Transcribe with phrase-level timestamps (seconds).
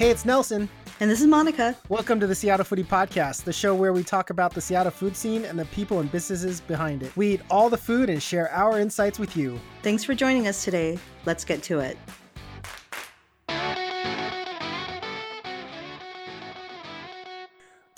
[0.00, 0.66] Hey, it's Nelson.
[1.00, 1.76] And this is Monica.
[1.90, 5.14] Welcome to the Seattle Foodie Podcast, the show where we talk about the Seattle food
[5.14, 7.14] scene and the people and businesses behind it.
[7.18, 9.60] We eat all the food and share our insights with you.
[9.82, 10.98] Thanks for joining us today.
[11.26, 11.98] Let's get to it.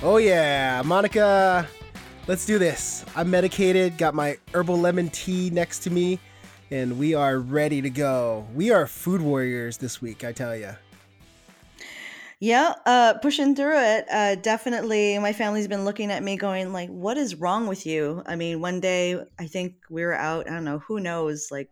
[0.02, 1.69] Oh, yeah, Monica,
[2.27, 3.05] let's do this.
[3.14, 6.19] I'm medicated, got my herbal lemon tea next to me,
[6.73, 8.45] and we are ready to go.
[8.56, 10.74] We are food warriors this week, I tell you.
[12.42, 14.05] Yeah, uh, pushing through it.
[14.10, 18.20] Uh, definitely, my family's been looking at me, going like, "What is wrong with you?"
[18.27, 20.48] I mean, one day I think we were out.
[20.48, 21.70] I don't know who knows, like,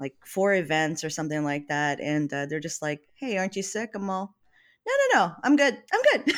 [0.00, 3.62] like four events or something like that, and uh, they're just like, "Hey, aren't you
[3.62, 4.34] sick?" I'm all,
[4.84, 5.78] "No, no, no, I'm good.
[5.94, 6.34] I'm good.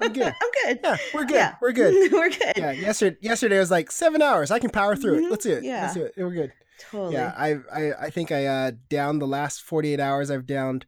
[0.00, 0.32] I'm good.
[0.40, 0.78] I'm good.
[0.84, 1.34] Yeah, we're good.
[1.34, 1.54] Yeah.
[1.60, 2.12] We're good.
[2.12, 4.52] we're good." Yeah, yesterday, yesterday was like seven hours.
[4.52, 5.22] I can power through it.
[5.24, 5.64] Mhm, Let's do it.
[5.64, 5.82] yeah.
[5.82, 6.14] Let's do it.
[6.16, 6.52] We're good.
[6.78, 7.14] Totally.
[7.14, 10.86] Yeah, I, I I think I uh downed the last 48 hours I've downed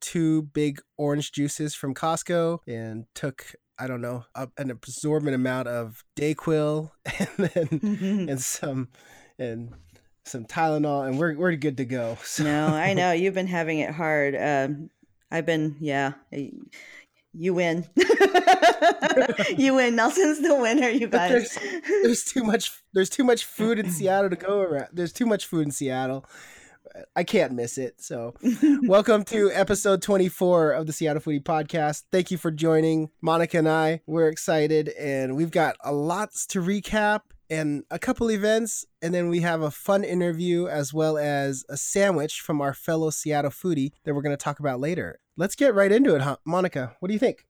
[0.00, 5.68] two big orange juices from Costco and took I don't know a, an absorbent amount
[5.68, 8.88] of Dayquil and then and some
[9.38, 9.74] and
[10.24, 12.16] some Tylenol and we're we're good to go.
[12.24, 14.34] So no, I know you've been having it hard.
[14.36, 14.90] Um,
[15.30, 16.12] I've been, yeah.
[16.30, 16.52] y-
[17.32, 17.84] You win.
[19.56, 19.96] you win.
[19.96, 21.58] Nelson's the winner, you guys.
[22.02, 24.88] there's too much there's too much food in Seattle to go around.
[24.92, 26.24] There's too much food in Seattle.
[27.16, 28.00] I can't miss it.
[28.00, 28.34] So
[28.82, 32.04] Welcome to episode 24 of the Seattle Foodie Podcast.
[32.12, 34.00] Thank you for joining Monica and I.
[34.06, 39.28] We're excited and we've got a lots to recap and a couple events and then
[39.28, 43.92] we have a fun interview as well as a sandwich from our fellow Seattle foodie
[44.04, 45.20] that we're going to talk about later.
[45.36, 46.36] Let's get right into it, huh?
[46.44, 46.96] Monica.
[47.00, 47.44] What do you think?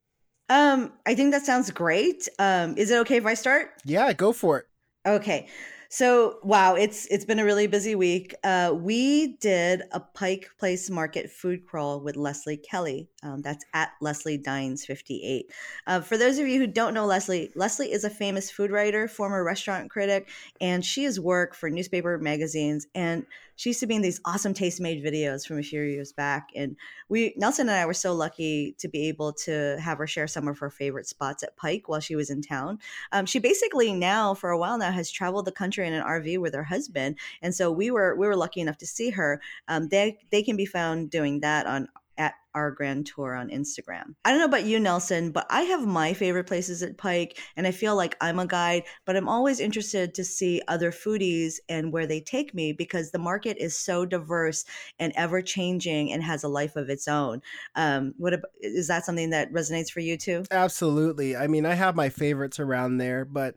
[0.51, 2.29] um, I think that sounds great.
[2.39, 3.71] Um, is it okay if I start?
[3.85, 4.67] Yeah, go for it.
[5.07, 5.49] Okay.
[5.95, 8.35] So wow, it's it's been a really busy week.
[8.43, 13.09] Uh, we did a Pike Place Market food crawl with Leslie Kelly.
[13.23, 15.53] Um, that's at Leslie Dines fifty eight.
[15.87, 19.07] Uh, for those of you who don't know Leslie, Leslie is a famous food writer,
[19.07, 20.29] former restaurant critic,
[20.61, 22.89] and she has worked for newspaper magazines.
[22.97, 23.25] And
[23.57, 26.49] she used to be in these awesome taste made videos from a few years back.
[26.55, 26.77] And
[27.09, 30.49] we Nelson and I were so lucky to be able to have her share some
[30.49, 32.79] of her favorite spots at Pike while she was in town.
[33.13, 36.39] Um, she basically now for a while now has traveled the country in an RV
[36.39, 39.41] with her husband, and so we were we were lucky enough to see her.
[39.69, 41.89] Um, they they can be found doing that on
[42.19, 44.15] at our grand tour on Instagram.
[44.25, 47.67] I don't know about you, Nelson, but I have my favorite places at Pike, and
[47.67, 51.93] I feel like I'm a guide, but I'm always interested to see other foodies and
[51.93, 54.65] where they take me because the market is so diverse
[54.99, 57.43] and ever changing and has a life of its own.
[57.75, 60.45] Um, what ab- is that something that resonates for you too?
[60.51, 61.37] Absolutely.
[61.37, 63.57] I mean, I have my favorites around there, but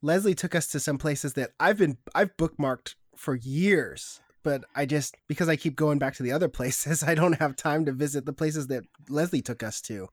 [0.00, 4.86] Leslie took us to some places that I've been I've bookmarked for years, but I
[4.86, 7.92] just because I keep going back to the other places, I don't have time to
[7.92, 10.08] visit the places that Leslie took us to.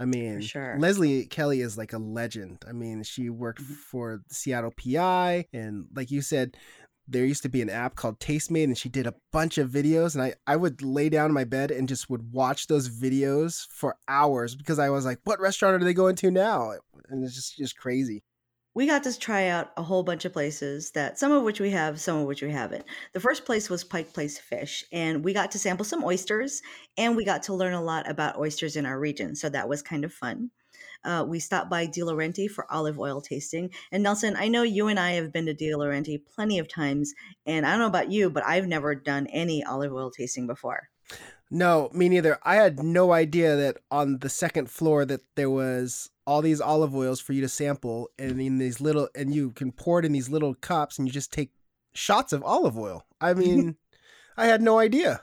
[0.00, 0.76] I mean, sure.
[0.78, 2.64] Leslie Kelly is like a legend.
[2.68, 3.76] I mean, she worked Mhm.
[3.90, 6.56] for Seattle PI and like you said,
[7.10, 10.14] there used to be an app called Tastemade and she did a bunch of videos
[10.14, 13.66] and I, I would lay down in my bed and just would watch those videos
[13.70, 16.72] for hours because I was like, what restaurant are they going to now?
[17.08, 18.22] And it's just just crazy.
[18.78, 21.70] We got to try out a whole bunch of places that some of which we
[21.70, 22.84] have, some of which we haven't.
[23.12, 26.62] The first place was Pike Place Fish, and we got to sample some oysters
[26.96, 29.34] and we got to learn a lot about oysters in our region.
[29.34, 30.52] So that was kind of fun.
[31.02, 33.70] Uh, we stopped by DeLaurenti for olive oil tasting.
[33.90, 37.14] And Nelson, I know you and I have been to DeLaurenti plenty of times,
[37.46, 40.88] and I don't know about you, but I've never done any olive oil tasting before.
[41.50, 42.38] No, me neither.
[42.42, 46.94] I had no idea that on the second floor that there was all these olive
[46.94, 50.12] oils for you to sample and in these little and you can pour it in
[50.12, 51.52] these little cups and you just take
[51.94, 53.06] shots of olive oil.
[53.20, 53.76] I mean,
[54.36, 55.22] I had no idea.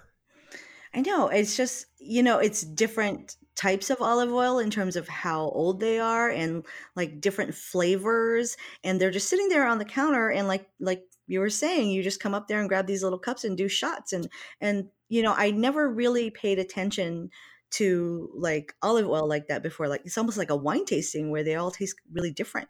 [0.94, 1.28] I know.
[1.28, 5.80] It's just, you know, it's different types of olive oil in terms of how old
[5.80, 6.66] they are and
[6.96, 11.40] like different flavors and they're just sitting there on the counter and like like you
[11.40, 14.14] were saying you just come up there and grab these little cups and do shots
[14.14, 14.30] and
[14.62, 17.30] and you know I never really paid attention
[17.72, 21.44] to like olive oil like that before like it's almost like a wine tasting where
[21.44, 22.70] they all taste really different.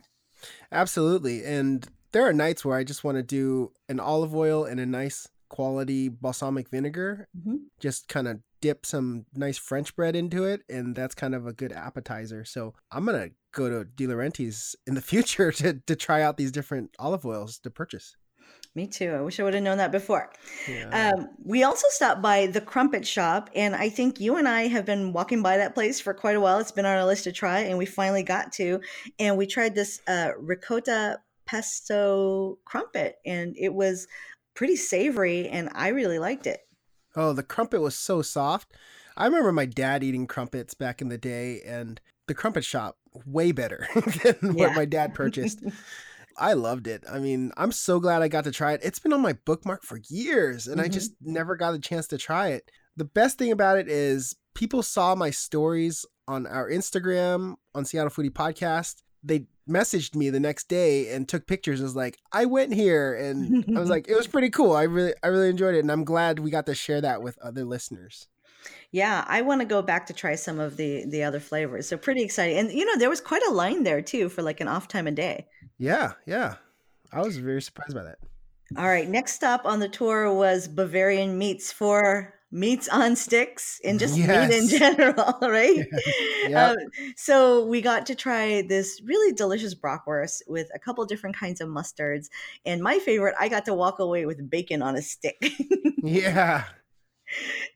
[0.71, 1.43] Absolutely.
[1.43, 4.85] And there are nights where I just want to do an olive oil and a
[4.85, 7.65] nice quality balsamic vinegar, Mhm.
[7.79, 10.61] just kind of dip some nice French bread into it.
[10.69, 12.43] And that's kind of a good appetizer.
[12.45, 16.51] So I'm going to go to DeLaurenti's in the future to, to try out these
[16.51, 18.15] different olive oils to purchase.
[18.75, 19.11] Me too.
[19.11, 20.29] I wish I would have known that before.
[20.67, 21.11] Yeah.
[21.15, 24.85] Um, we also stopped by the Crumpet Shop, and I think you and I have
[24.85, 26.59] been walking by that place for quite a while.
[26.59, 28.81] It's been on our list to try, and we finally got to.
[29.17, 34.07] And we tried this uh, ricotta pesto crumpet, and it was
[34.55, 36.59] pretty savory, and I really liked it.
[37.15, 38.73] oh, the crumpet was so soft.
[39.15, 43.53] I remember my dad eating crumpets back in the day, and the crumpet shop way
[43.53, 44.67] better than Yeah.
[44.67, 45.61] what my dad purchased.
[46.37, 47.03] I loved it.
[47.09, 48.81] I mean, I'm so glad I got to try it.
[48.83, 50.91] It's been on my bookmark for years, and I Mhm.
[50.93, 52.69] just never got a chance to try it.
[52.97, 58.09] The best thing about it is people saw my stories on our Instagram on Seattle
[58.09, 58.95] Foodie Podcast.
[59.23, 63.13] They messaged me the next day and took pictures and was like, I went here
[63.15, 64.73] and I was like, it was pretty cool.
[64.73, 67.37] I really I really enjoyed it and I'm glad we got to share that with
[67.39, 68.27] other listeners.
[68.91, 71.87] Yeah, I want to go back to try some of the the other flavors.
[71.87, 72.57] So pretty exciting.
[72.57, 75.07] And you know, there was quite a line there too for like an off time
[75.07, 75.47] a day.
[75.77, 76.55] Yeah, yeah.
[77.11, 78.17] I was very surprised by that.
[78.77, 83.99] All right, next stop on the tour was Bavarian Meats for meats on sticks and
[83.99, 85.85] just meat in general, right?
[86.47, 86.77] Yep.
[86.77, 86.77] Um,
[87.17, 91.67] so we got to try this really delicious bratwurst with a couple different kinds of
[91.69, 92.27] mustards,
[92.67, 95.43] and my favorite, I got to walk away with bacon on a stick.
[96.03, 96.65] Yeah.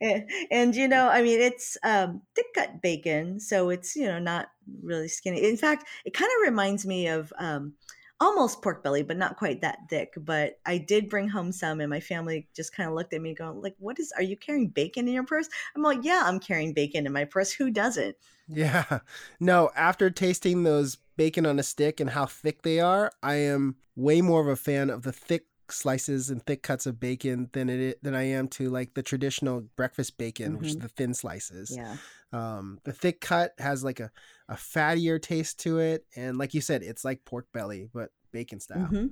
[0.00, 4.18] And, and, you know, I mean, it's um, thick cut bacon, so it's you know
[4.18, 4.48] not
[4.82, 5.44] really skinny.
[5.44, 7.74] In fact, it kind of reminds me of um,
[8.20, 10.14] almost pork belly, but not quite that thick.
[10.16, 13.34] But I did bring home some, and my family just kind of looked at me,
[13.34, 14.12] going, "Like, what is?
[14.16, 17.24] Are you carrying bacon in your purse?" I'm like, "Yeah, I'm carrying bacon in my
[17.24, 17.52] purse.
[17.52, 18.16] Who doesn't?"
[18.48, 19.00] Yeah.
[19.42, 23.76] No, after tasting those bacon on a stick and how thick they are, I am
[23.96, 27.68] way more of a fan of the thick slices and thick cuts of bacon than
[27.68, 30.82] it than I am to like the traditional breakfast bacon, which is Mhm.
[30.82, 31.70] the thin slices.
[31.76, 31.96] Yeah.
[32.32, 34.10] Um, the thick cut has like a,
[34.48, 38.60] a fattier taste to it, and like you said, it's like pork belly but bacon
[38.60, 38.86] style.
[38.88, 39.06] hmm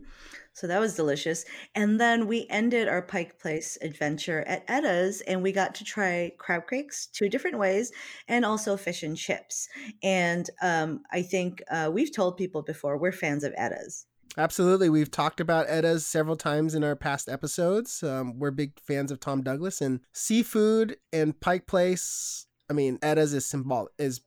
[0.53, 1.45] So that was delicious.
[1.75, 6.33] And then we ended our Pike Place adventure at Etta's and we got to try
[6.39, 7.91] crab cakes two different ways
[8.29, 9.69] and also fish and chips.
[10.03, 14.07] And um, I think uh, we've told people before we're fans of Etta's.
[14.37, 14.89] Absolutely.
[14.89, 18.03] We've talked about Etta's several times in our past episodes.
[18.03, 22.47] Um, we're big fans of Tom Douglas and seafood and Pike Place.
[22.71, 24.21] I mean, Etta's is symbol is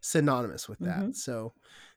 [0.00, 0.98] synonymous with that.
[1.04, 1.16] Mhm.
[1.16, 1.52] So,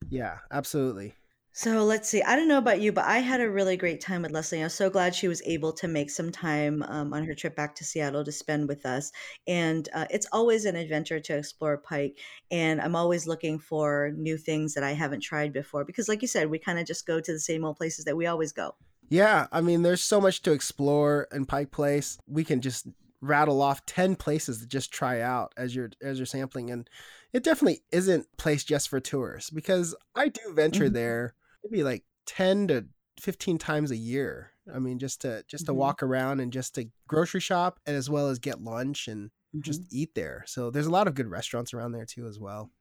[0.10, 1.16] yeah, absolutely.
[1.60, 2.24] So let's see.
[2.24, 4.62] I don't know about you, but I had a really great time with Leslie.
[4.62, 7.54] I was so glad she was able to make some time um, on her trip
[7.54, 9.12] back to Seattle to spend with us.
[9.46, 12.18] And uh, it's always an adventure to explore Pike.
[12.50, 15.84] And I'm always looking for new things that I haven't tried before.
[15.84, 18.16] Because, like you said, we kind of just go to the same old places that
[18.16, 18.76] we always go.
[19.10, 22.20] Yeah, I mean, there's so much to explore in Pike Place.
[22.26, 22.88] We can just
[23.20, 26.90] rattle off 10 places to just try out as you're as you're sampling and
[27.34, 30.94] it definitely isn't placed just for tourists because I do venture Mhm.
[30.94, 31.34] there
[31.64, 32.86] maybe like 10 to
[33.20, 34.52] 15 times a year.
[34.74, 35.78] I mean, just to just to Mhm.
[35.78, 39.82] walk around and just to grocery shop and as well as get lunch and just
[39.82, 39.88] Mhm.
[39.92, 40.44] eat there.
[40.48, 42.72] So there's a lot of good restaurants around there too as well.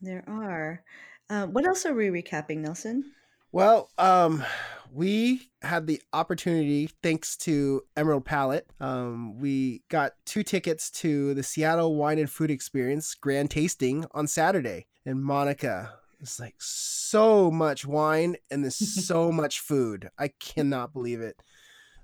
[0.00, 0.84] There are.
[1.30, 3.12] Uh, what else are we recapping, Nelson?
[3.52, 4.42] Well, um,
[4.90, 11.42] we had the opportunity, thanks to Emerald Palate, um, we got two tickets to the
[11.42, 14.86] Seattle Wine and Food Experience Grand Tasting on Saturday.
[15.04, 18.76] And Monica, it's like so much wine and there's
[19.06, 20.08] so much food.
[20.18, 21.36] I cannot believe it.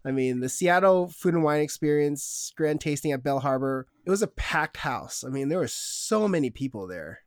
[0.04, 4.22] I mean, the Seattle Food and Wine Experience Grand Tasting at Bell Harbor, it was
[4.22, 5.24] a packed house.
[5.24, 7.20] I mean, there were so many people there.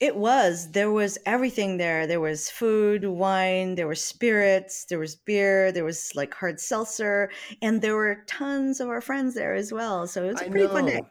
[0.00, 0.72] It was.
[0.72, 2.06] There was everything there.
[2.06, 7.30] There was food, wine, there were spirits, there was beer, there was like hard seltzer,
[7.60, 10.06] and there were tons of our friends there as well.
[10.06, 11.02] So it was a I pretty fun day.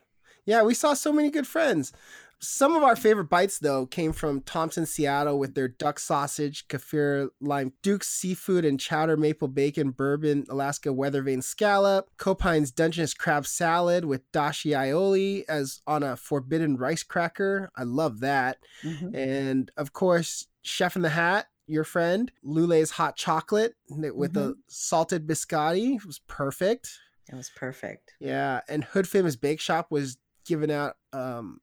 [0.45, 1.93] Yeah, we saw so many good friends.
[2.41, 7.29] Some of our favorite bites, though, came from Thompson, Seattle, with their duck sausage, kaffir
[7.41, 13.45] lime, Duke's seafood and chowder maple bacon, bourbon, Alaska weather vane scallop, Copine's Dungeness crab
[13.45, 17.71] salad with dashi aioli as on a forbidden rice cracker.
[17.75, 18.57] I love that.
[18.83, 19.13] Mhm.
[19.15, 25.27] And of course, Chef in the Hat, your friend, Loulay's hot chocolate with the salted
[25.27, 26.89] biscotti It was perfect.
[27.31, 28.13] It was perfect.
[28.19, 31.59] Yeah, and Hood Famous Bake Shop was giving out um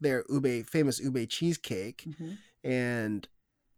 [0.00, 2.38] their ube famous ube cheesecake, Mhm.
[2.64, 3.28] and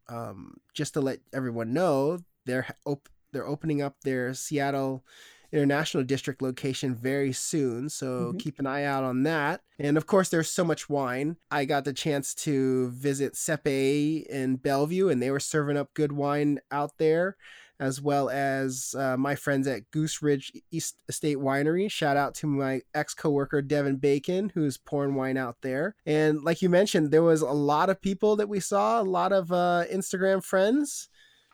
[0.09, 5.05] um just to let everyone know, they're op- they're opening up their Seattle
[5.53, 8.39] International District location very soon, so Mhm.
[8.41, 9.63] keep an eye out on that.
[9.79, 11.37] And of course, there's so much wine.
[11.51, 16.13] I got the chance to visit Sepe in Bellevue, and they were serving up good
[16.13, 17.37] wine out there
[17.81, 21.91] as well as uh, my friends at Goose Ridge East Estate Winery.
[21.91, 25.95] Shout out to my ex coworker Devin Bacon, who's pouring wine out there.
[26.05, 29.33] And like you mentioned, there was a lot of people that we saw, a lot
[29.33, 31.09] of uh, Instagram friends.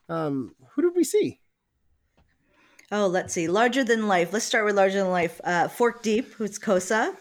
[0.09, 1.41] Um, who did we see?
[2.97, 3.49] Oh, let's see.
[3.49, 4.33] Larger than life.
[4.33, 5.41] Let's start with larger than life.
[5.43, 7.13] Uh, Fork Deep, who's Kosa.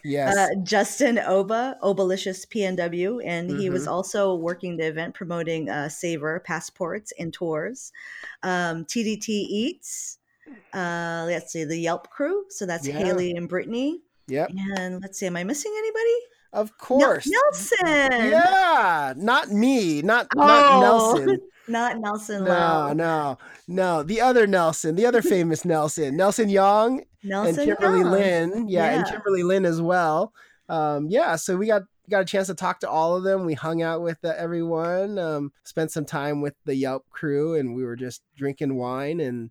[0.04, 0.36] yes.
[0.36, 3.92] Uh, Justin Oba, Obalicious PNW, and he was Mhm.
[3.92, 7.92] also working the event promoting uh, Savor passports and tours.
[8.42, 10.18] Um, TDT Eats,
[10.74, 12.44] uh, let's see, the Yelp crew.
[12.50, 12.98] So that's Yeah.
[12.98, 14.02] Haley and Brittany.
[14.28, 14.50] Yep.
[14.76, 16.16] And let's see, am I missing anybody?
[16.52, 17.26] Of course.
[17.26, 18.10] Nelson.
[18.32, 20.46] Yeah, not me, not Oh.
[20.46, 21.40] not Nelson.
[21.68, 22.92] Not Nelson No, Lau.
[22.92, 24.02] no, no.
[24.02, 28.10] The other Nelson, the other famous Nelson, Nelson Young Nelson and Kimberly Young.
[28.10, 28.68] Lynn.
[28.68, 30.32] Yeah, and Kimberly Lynn as well.
[30.68, 33.44] Um, yeah, so we got got a chance to talk to all of them.
[33.44, 37.74] We hung out with uh, everyone, um, spent some time with the Yelp crew, and
[37.74, 39.50] we were just drinking wine and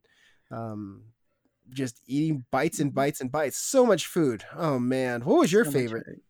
[0.51, 1.03] um,
[1.69, 3.57] just eating bites and bites and bites.
[3.57, 4.43] So much food.
[4.55, 6.21] Oh man, what was your So favorite?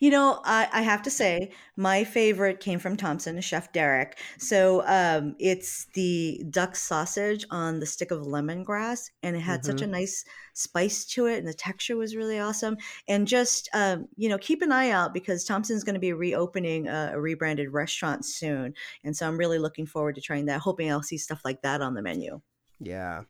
[0.00, 4.18] You know, I, I have to say, my favorite came from Thompson, Chef Derek.
[4.38, 9.82] So um, it's the duck sausage on the stick of lemongrass, and it had such
[9.82, 12.76] a nice spice to it, and the texture was really awesome.
[13.08, 16.88] And just um, you know, keep an eye out because Thompson's going to be reopening
[16.88, 20.60] a, a rebranded restaurant soon, and so I'm really looking forward to trying that.
[20.60, 22.40] Hoping I'll see stuff like that on the menu.
[22.80, 23.22] Yeah.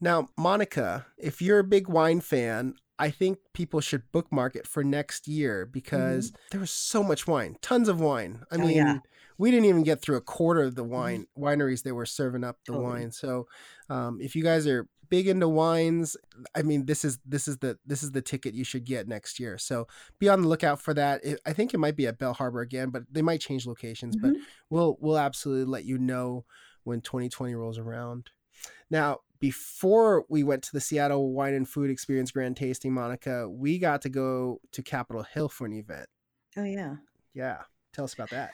[0.00, 4.82] Now, Monica, if you're a big wine fan, I think people should bookmark it for
[4.82, 8.42] next year because there was so much wine, tons of wine.
[8.50, 8.62] I Mm-hmm.
[8.62, 8.98] Oh, mean, yeah.
[9.38, 12.58] we didn't even get through a quarter of the wine wineries they were serving up
[12.66, 12.84] the Totally.
[12.90, 13.10] wine.
[13.12, 13.46] So,
[13.90, 16.16] um, if you guys are big into wines,
[16.54, 19.38] I mean, this is this is the this is the ticket you should get next
[19.38, 19.58] year.
[19.58, 19.86] So
[20.18, 21.22] be on the lookout for that.
[21.24, 24.16] It, I think it might be at Bell Harbor again, but they might change locations.
[24.16, 24.40] But Mhm.
[24.70, 26.44] we'll we'll absolutely let you know
[26.84, 28.30] when 2020 rolls around.
[28.90, 33.78] Now, before we went to the Seattle Wine and Food Experience Grand Tasting, Monica, we
[33.78, 36.08] got to go to Capitol Hill for an event.
[36.56, 36.96] Oh yeah.
[37.34, 37.58] Yeah,
[37.92, 38.52] tell us about that.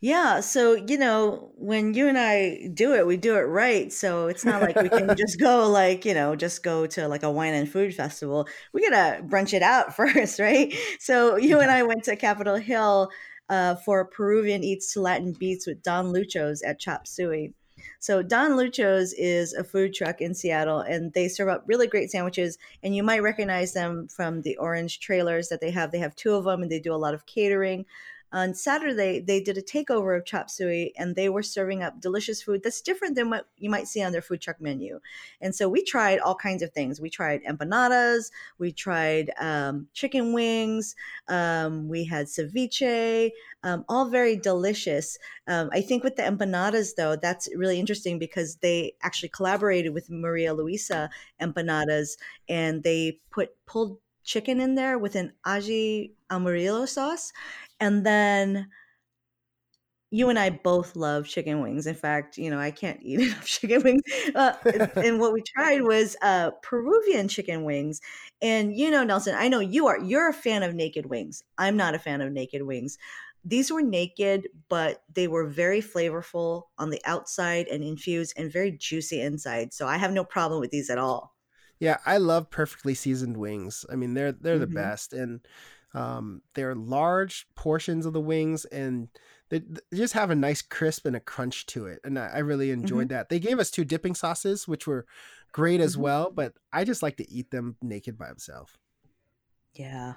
[0.00, 3.92] Yeah, so you know, when you and I do it, we do it right.
[3.92, 7.24] So it's not like we can just go like, you know, just go to like
[7.24, 8.46] a wine and food festival.
[8.72, 10.72] We gotta brunch it out first, right?
[11.00, 13.10] So you and I went to Capitol Hill
[13.48, 17.54] uh, for Peruvian Eats to Latin Beats with Don Luchos at Chop Suey.
[17.98, 22.10] So Don Luchos is a food truck in Seattle, and they serve up really great
[22.10, 22.58] sandwiches.
[22.82, 25.90] And you might recognize them from the orange trailers that they have.
[25.90, 27.86] They have two of them, and they do a lot of catering
[28.32, 32.42] on Saturday they did a takeover of Chop Suey and they were serving up delicious
[32.42, 35.00] food that's different than what you might see on their food truck menu.
[35.40, 37.00] And so we tried all kinds of things.
[37.00, 40.94] We tried empanadas, we tried um, chicken wings,
[41.28, 43.30] um, we had ceviche,
[43.62, 45.18] um, all very delicious.
[45.46, 50.10] Um, I think with the empanadas though, that's really interesting because they actually collaborated with
[50.10, 52.18] Maria Luisa Empanadas
[52.48, 57.32] and they put pulled chicken in there with an aji amarillo sauce
[57.80, 58.68] and then
[60.10, 61.86] you and I both love chicken wings.
[61.86, 64.02] In fact, you know, I can't eat enough chicken wings.
[64.34, 64.54] Uh,
[65.02, 68.00] and what we tried was uh, Peruvian chicken wings.
[68.40, 70.00] And you know, Nelson, I know you are.
[70.00, 71.42] You're a fan of naked wings.
[71.58, 72.96] I'm not a fan of naked wings.
[73.44, 78.72] These were naked, but they were very flavorful on the outside and infused, and very
[78.72, 79.72] juicy inside.
[79.72, 81.34] So I have no problem with these at all.
[81.80, 83.84] Yeah, I love perfectly seasoned wings.
[83.90, 84.66] I mean, they're they're the Mhm.
[84.66, 85.46] best, and
[85.98, 89.08] um, they're large portions of the wings, and
[89.48, 92.00] they, they just have a nice crisp and a crunch to it.
[92.04, 93.28] And I, I really enjoyed that.
[93.28, 95.06] They gave us two dipping sauces, which were
[95.52, 96.00] great as Mhm.
[96.00, 98.72] well, but I just like to eat them naked by themselves.
[99.74, 100.14] Yeah.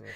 [0.00, 0.06] Yeah.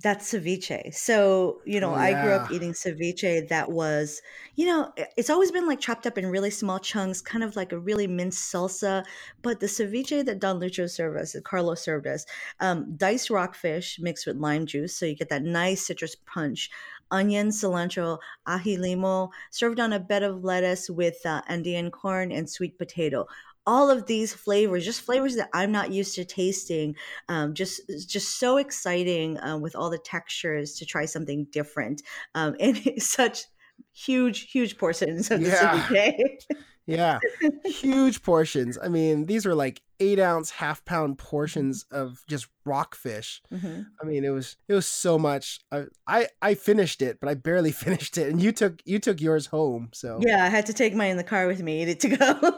[0.00, 0.94] That's ceviche.
[0.94, 4.22] So, you know, Oh, I grew up eating ceviche that was,
[4.56, 7.72] you know, it's always been like chopped up in really small chunks, kind of like
[7.72, 9.04] a really minced salsa.
[9.42, 12.24] But the ceviche that Don Lucho served us, that Carlos served us,
[12.58, 14.96] um, diced rockfish mixed with lime juice.
[14.96, 16.70] So you get that nice citrus punch.
[17.10, 18.18] Onion, cilantro,
[18.48, 23.26] ají limo, served on a bed of lettuce with uh, Andean corn and sweet potato.
[23.66, 26.96] All of these flavors, just flavors that I'm not used to tasting,
[27.28, 32.02] um, just just so exciting um, with all the textures to try something different
[32.34, 33.44] um, and such
[33.92, 36.12] huge huge portions of the Yeah.
[36.86, 37.20] Yeah,
[37.64, 38.78] huge portions.
[38.82, 43.40] I mean, these were like eight ounce, half pound portions of just rockfish.
[43.52, 43.86] Mhm.
[44.02, 45.60] I mean, it was it was so much.
[45.70, 49.20] I, I I finished it, but I barely finished it, and you took you took
[49.20, 49.90] yours home.
[49.92, 52.08] So Yeah, I had to take mine in the car with me, eat it to
[52.16, 52.56] go.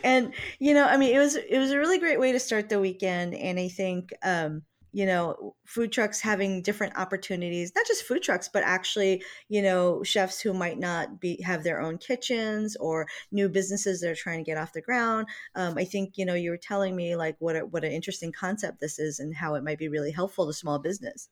[0.04, 2.68] and you know, I mean, it was it was a really great way to start
[2.68, 4.62] the weekend, and I think um,
[4.96, 10.02] you know, food trucks having different opportunities, not just food trucks, but actually, you know,
[10.02, 14.42] chefs who might not be have their own kitchens or new businesses that are trying
[14.42, 15.26] to get off the ground.
[15.54, 18.32] Um, I think you know, you were telling me like what a, what an interesting
[18.32, 21.28] concept this is, and how it might be really helpful to small business.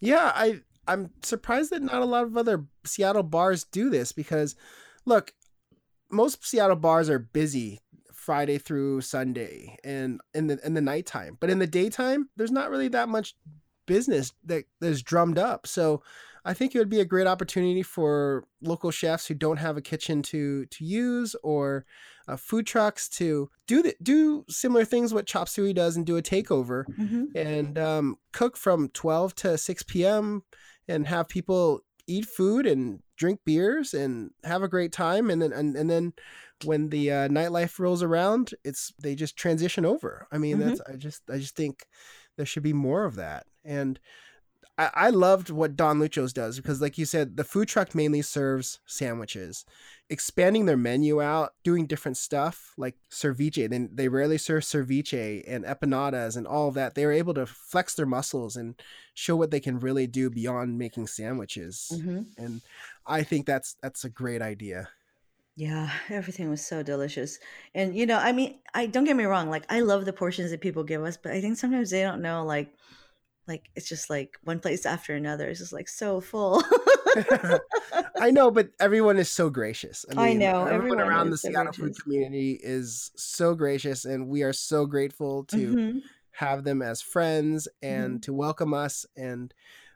[0.00, 4.56] yeah, I I'm surprised that not a lot of other Seattle bars do this because,
[5.04, 5.32] look,
[6.10, 7.78] most Seattle bars are busy
[8.26, 12.70] Friday through Sunday and in the in the nighttime, but in the daytime, there's not
[12.70, 13.36] really that much
[13.86, 15.64] business that is drummed up.
[15.64, 16.02] So
[16.44, 19.80] I think it would be a great opportunity for local chefs who don't have a
[19.80, 21.86] kitchen to to use or
[22.26, 26.16] uh, food trucks to do the, do similar things what Chop Suey does and do
[26.16, 30.42] a takeover hmm and um, cook from 12 to 6 p.m.
[30.88, 35.52] and have people eat food and drink beers and have a great time and then
[35.52, 36.12] and, and then
[36.64, 40.66] when the uh, nightlife rolls around it's they just transition over i mean Mhm.
[40.66, 41.84] that's i just i just think
[42.36, 43.98] there should be more of that and
[44.78, 48.20] I, I loved what Don Lucho's does because, like you said, the food truck mainly
[48.20, 49.64] serves sandwiches.
[50.10, 53.70] Expanding their menu out, doing different stuff like ceviche.
[53.70, 56.94] Then they rarely serve ceviche and empanadas and all of that.
[56.94, 58.74] They were able to flex their muscles and
[59.14, 61.90] show what they can really do beyond making sandwiches.
[61.90, 62.60] hmm And
[63.06, 64.88] I think that's that's a great idea.
[65.56, 67.38] Yeah, everything was so delicious.
[67.74, 70.50] And you know, I mean, I don't get me wrong, like I love the portions
[70.50, 72.72] that people give us, but I think sometimes they don't know like
[73.48, 75.48] like it's just like one place after another.
[75.48, 76.62] It's just like so full.
[78.20, 80.04] I know, but everyone is so gracious.
[80.16, 84.42] I know, everyone, everyone around the so Seattle food community is so gracious, and we
[84.42, 86.00] are so grateful to Mhm.
[86.32, 88.20] have them as friends and Mm-hmm.
[88.22, 89.06] to welcome us.
[89.16, 89.54] And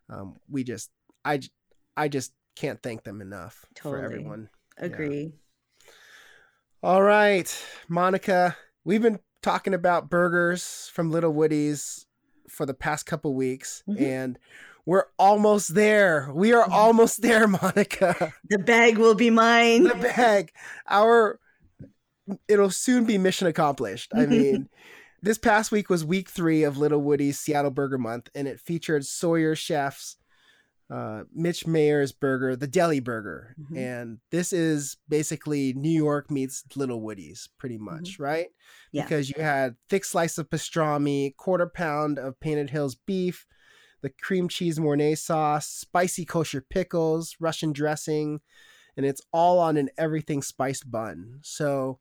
[0.09, 0.91] um, we just,
[1.25, 1.41] I,
[1.97, 4.49] I just can't thank them enough for everyone.
[4.79, 5.33] Agree.
[6.83, 7.55] All right,
[7.89, 12.07] Monica, we've been talking about burgers from Little Woody's
[12.49, 14.01] for the past couple weeks, Mhm.
[14.01, 14.39] and
[14.87, 16.31] we're almost there.
[16.35, 18.33] We are almost there, Monica.
[18.49, 19.85] The bag will be mine.
[19.85, 20.53] the bag.
[20.89, 21.39] Our
[22.49, 24.13] it'll soon be mission accomplished.
[24.15, 24.69] I mean,
[25.23, 29.05] this past week was week three of Little Woody's Seattle Burger Month, and it featured
[29.05, 30.17] Sawyer Chefs,
[30.91, 33.77] uh, Mitch Mayer's burger, the Deli Burger, Mhm.
[33.77, 38.49] and this is basically New York meets Little Woody's, pretty much, right?
[38.93, 39.05] Yeah.
[39.05, 43.47] Because you had thick slice of pastrami, quarter pound of Painted Hills beef.
[44.03, 48.41] The cream cheese Mornay sauce, spicy kosher pickles, Russian dressing,
[48.97, 51.39] and it's all on an everything spiced bun.
[51.43, 52.01] So,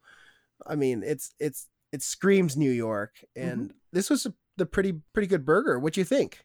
[0.65, 5.27] I mean, it's it's it screams New York, and this was a, the pretty pretty
[5.27, 5.77] good burger.
[5.77, 6.39] What do you think?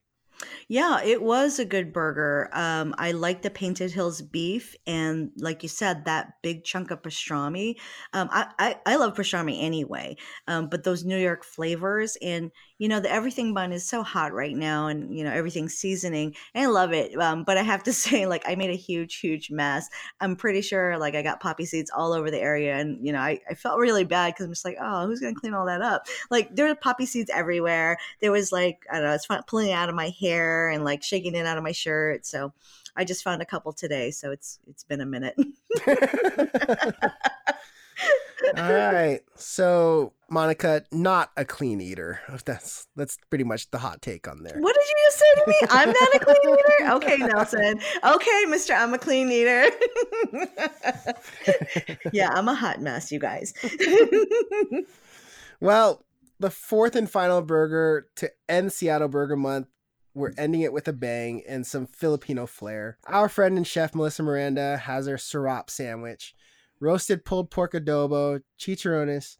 [0.68, 2.48] Yeah, it was a good burger.
[2.52, 7.02] Um, I like the Painted Hills beef, and like you said, that big chunk of
[7.02, 7.76] pastrami.
[8.12, 10.16] Um, I, I I love pastrami anyway,
[10.48, 12.50] um, but those New York flavors, and
[12.84, 16.34] you know, the everything bun is so hot right now, and you know, everything's seasoning,
[16.54, 17.18] and I love it.
[17.18, 19.88] Um, but I have to say, like, I made a huge, huge mess.
[20.20, 23.20] I'm pretty sure, like, I got poppy seeds all over the area, and you know,
[23.20, 25.80] I, I felt really bad because I'm just like, oh, who's gonna clean all that
[25.80, 26.08] up?
[26.30, 29.68] Like, there were poppy seeds everywhere there was like I don't know, it's fun pulling
[29.68, 32.26] it out of my hair and like shaking it out of my shirt.
[32.26, 32.52] So
[32.96, 34.10] I just found a couple today.
[34.10, 35.36] So it's it's been a minute.
[38.56, 39.20] All right.
[39.36, 42.20] So, Monica, not a clean eater.
[42.44, 44.58] That's that's pretty much the hot take on there.
[44.58, 45.56] What did you just say to me?
[45.70, 46.92] I'm not a clean eater.
[46.92, 47.80] Okay, Nelson.
[48.04, 49.70] Okay, Mister, I'm a clean eater.
[52.12, 53.54] yeah, I'm a hot mess, you guys.
[55.60, 56.04] Well,
[56.40, 59.68] the fourth and final burger to end Seattle Burger Month.
[60.12, 62.98] We're ending it with a bang and some Filipino flair.
[63.06, 66.34] Our friend and chef Melissa Miranda has her sirop sandwich,
[66.84, 69.36] roasted pulled pork adobo, chicharrones,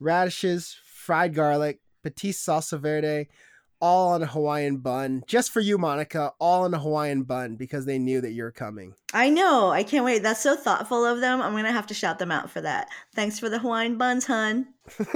[0.00, 3.28] radishes, fried garlic, patis salsa verde,
[3.80, 5.22] all on a Hawaiian bun.
[5.26, 8.94] Just for you, Monica, all on a Hawaiian bun because they knew that you're coming.
[9.12, 9.70] I know.
[9.70, 10.22] I can't wait.
[10.22, 11.40] That's so thoughtful of them.
[11.40, 12.88] I'm gonna have to shout them out for that.
[13.14, 14.68] Thanks for the Hawaiian buns, hun.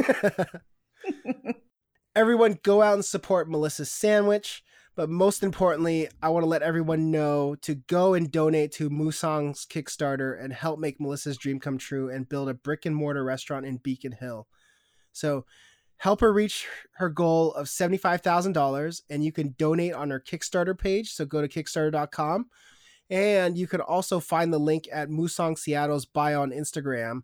[2.14, 4.62] everyone go out and support Melissa's sandwich.
[4.94, 9.64] But most importantly, I want to let everyone know to go and donate to Musang's
[9.64, 13.64] Kickstarter and help make Melissa's dream come true and build a brick and mortar restaurant
[13.64, 14.48] in Beacon Hill.
[15.12, 15.46] So
[15.96, 21.12] help her reach her goal of $75,000 and you can donate on her Kickstarter page.
[21.12, 22.50] So go to kickstarter.com
[23.08, 27.22] and you can also find the link at Musang Seattle's bio on Instagram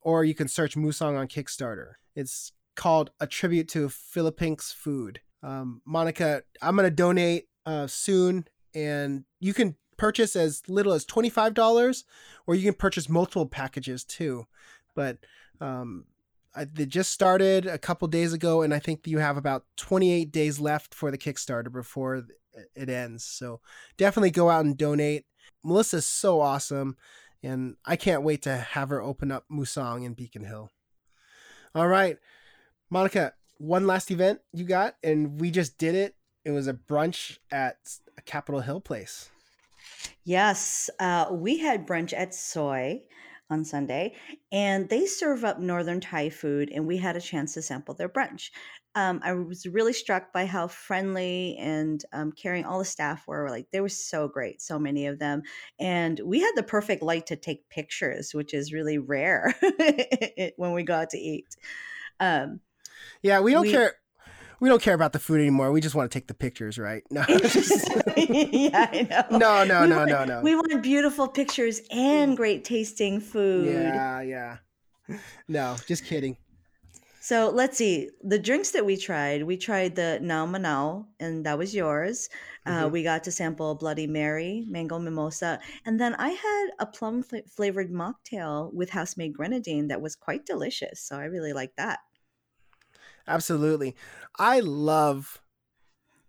[0.00, 1.94] or you can search Musang on Kickstarter.
[2.14, 5.20] It's called A Tribute to Philippines Food.
[5.44, 11.04] Um, Monica, I'm going to donate uh, soon, and you can purchase as little as
[11.04, 12.04] $25
[12.46, 14.46] or you can purchase multiple packages too.
[14.94, 15.18] But
[15.60, 16.06] um,
[16.54, 20.32] I, they just started a couple days ago, and I think you have about 28
[20.32, 22.24] days left for the Kickstarter before
[22.74, 23.24] it ends.
[23.24, 23.60] So
[23.98, 25.26] definitely go out and donate.
[25.62, 26.96] Melissa's so awesome,
[27.42, 30.70] and I can't wait to have her open up Musang in Beacon Hill.
[31.74, 32.18] All right,
[32.88, 36.14] Monica, one last event you got, and we just did it.
[36.44, 37.76] It was a brunch at
[38.18, 39.30] a Capitol Hill place.
[40.24, 43.02] Yes, uh, we had brunch at Soi.
[43.50, 44.14] on Sunday,
[44.52, 48.08] and they serve up Northern Thai food, and we had a chance to sample their
[48.08, 48.50] brunch.
[48.94, 53.50] Um, I was really struck by how friendly and um, caring all the staff were.
[53.50, 55.42] Like they were so great, so many of them,
[55.78, 59.54] and we had the perfect light to take pictures, which is really rare
[60.56, 61.54] when we go out to eat.
[62.20, 62.60] Um,
[63.22, 63.94] yeah, we don't we, care
[64.60, 65.72] we don't care about the food anymore.
[65.72, 67.02] We just want to take the pictures, right?
[67.10, 67.24] No.
[67.28, 69.38] yeah, I know.
[69.38, 70.40] No, no, we no, want, no, no.
[70.40, 73.72] We want beautiful pictures and great tasting food.
[73.72, 74.56] Yeah, yeah.
[75.48, 76.36] No, just kidding.
[77.20, 78.10] So let's see.
[78.22, 82.28] The drinks that we tried, we tried the Nam Manao, and that was yours.
[82.66, 82.84] Uh, mm-hmm.
[82.84, 87.22] Uh, we got to sample Bloody Mary, mango mimosa, and then I had a plum
[87.22, 91.00] flavored mocktail with house made grenadine that was quite delicious.
[91.00, 92.00] So I really like that.
[93.26, 93.96] Absolutely.
[94.38, 95.40] I love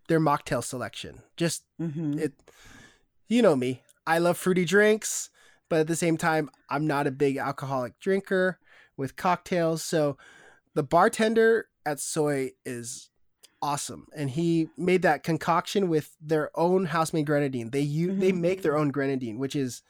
[0.08, 1.22] their mocktail selection.
[1.38, 2.20] Just mm-hmm.
[2.20, 2.34] it
[3.28, 3.82] you know me.
[4.06, 5.30] I love fruity drinks,
[5.70, 8.60] but at the same time, I'm not a big alcoholic drinker
[8.98, 9.84] with cocktails.
[9.84, 10.18] So
[10.76, 13.10] the bartender at Soi is
[13.62, 14.08] awesome.
[14.16, 17.72] And he made that concoction with their own house made grenadine.
[17.72, 18.20] They you mm-hmm.
[18.20, 19.82] they make their own grenadine, which is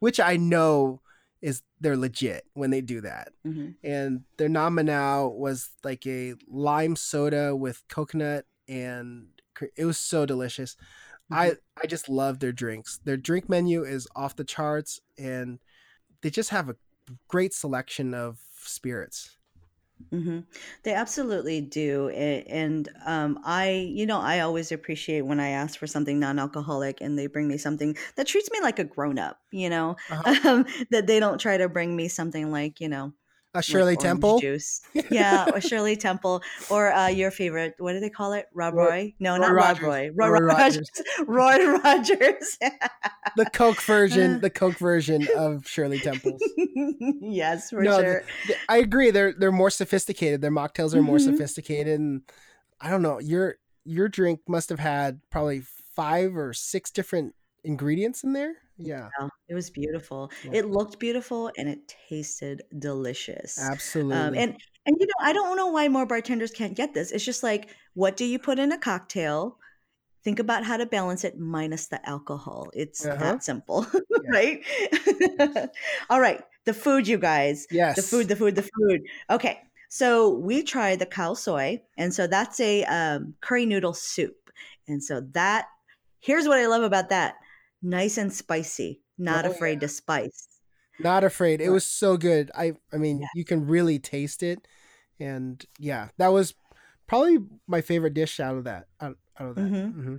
[0.00, 1.00] which I know
[1.40, 3.32] is they're legit when they do that.
[3.46, 3.70] Mm-hmm.
[3.82, 9.28] And their Nam Manao was like a lime soda with coconut and
[9.76, 10.76] it was so delicious.
[11.32, 11.34] Mm-hmm.
[11.34, 13.00] I I just love their drinks.
[13.04, 15.58] Their drink menu is off the charts and
[16.22, 16.76] they just have a
[17.28, 19.36] great selection of spirits.
[20.12, 20.40] Mm-hmm.
[20.82, 25.86] They absolutely do, and um, I, you know, I always appreciate when I ask for
[25.86, 29.38] something non-alcoholic, and they bring me something that treats me like a grown-up.
[29.52, 30.48] You know, uh-huh.
[30.48, 33.12] um, that they don't try to bring me something like you know
[33.54, 34.80] a Shirley like Temple juice.
[35.10, 37.74] Yeah, or Shirley Temple, or uh, your favorite.
[37.78, 38.46] What do they call it?
[38.54, 38.86] Rob Roy?
[38.86, 39.14] Roy?
[39.18, 39.82] No, Roy not Rogers.
[39.82, 40.10] Rob Roy.
[40.14, 40.90] Roy, Roy Rogers.
[41.26, 42.58] Roy Rogers.
[43.36, 44.40] the Coke version.
[44.40, 46.40] The Coke version of Shirley Temples.
[47.20, 48.24] yes, for no, sure.
[48.68, 49.10] I agree.
[49.10, 50.40] They're they're more sophisticated.
[50.40, 51.06] Their mocktails are mm-hmm.
[51.06, 52.22] more sophisticated, and
[52.80, 53.18] I don't know.
[53.18, 55.62] Your your drink must have had probably
[55.96, 57.34] five or six different
[57.64, 58.56] ingredients in there.
[58.82, 59.08] Yeah.
[59.18, 60.30] Yeah, it was beautiful.
[60.44, 60.60] Yeah.
[60.60, 63.58] It looked beautiful and it tasted delicious.
[63.58, 64.38] Um, Absolutely.
[64.38, 67.12] and and you know, I don't know why more bartenders can't get this.
[67.12, 69.58] It's just like, what do you put in a cocktail?
[70.24, 72.70] Think about how to balance it minus the alcohol.
[72.74, 73.16] It's uh-huh.
[73.18, 73.86] that simple,
[74.32, 74.62] right?
[76.10, 77.66] All right, the food, you guys.
[77.70, 77.96] Yes.
[77.96, 79.02] The food, the food, the food.
[79.30, 84.50] Okay, so we tried the khao soi, and so that's a um, curry noodle soup,
[84.88, 85.66] and so that.
[86.22, 87.36] Here's what I love about that
[87.82, 89.80] nice and spicy, not oh, afraid yeah.
[89.80, 90.48] to spice.
[90.98, 91.60] Not afraid.
[91.60, 92.50] It was so good.
[92.54, 93.28] I I mean, yeah.
[93.34, 94.66] you can really taste it.
[95.18, 96.54] And yeah, that was
[97.06, 98.86] probably my favorite dish out of that.
[99.00, 99.62] Out, out of that.
[99.62, 100.00] Mm-hmm.
[100.00, 100.16] Mm-hmm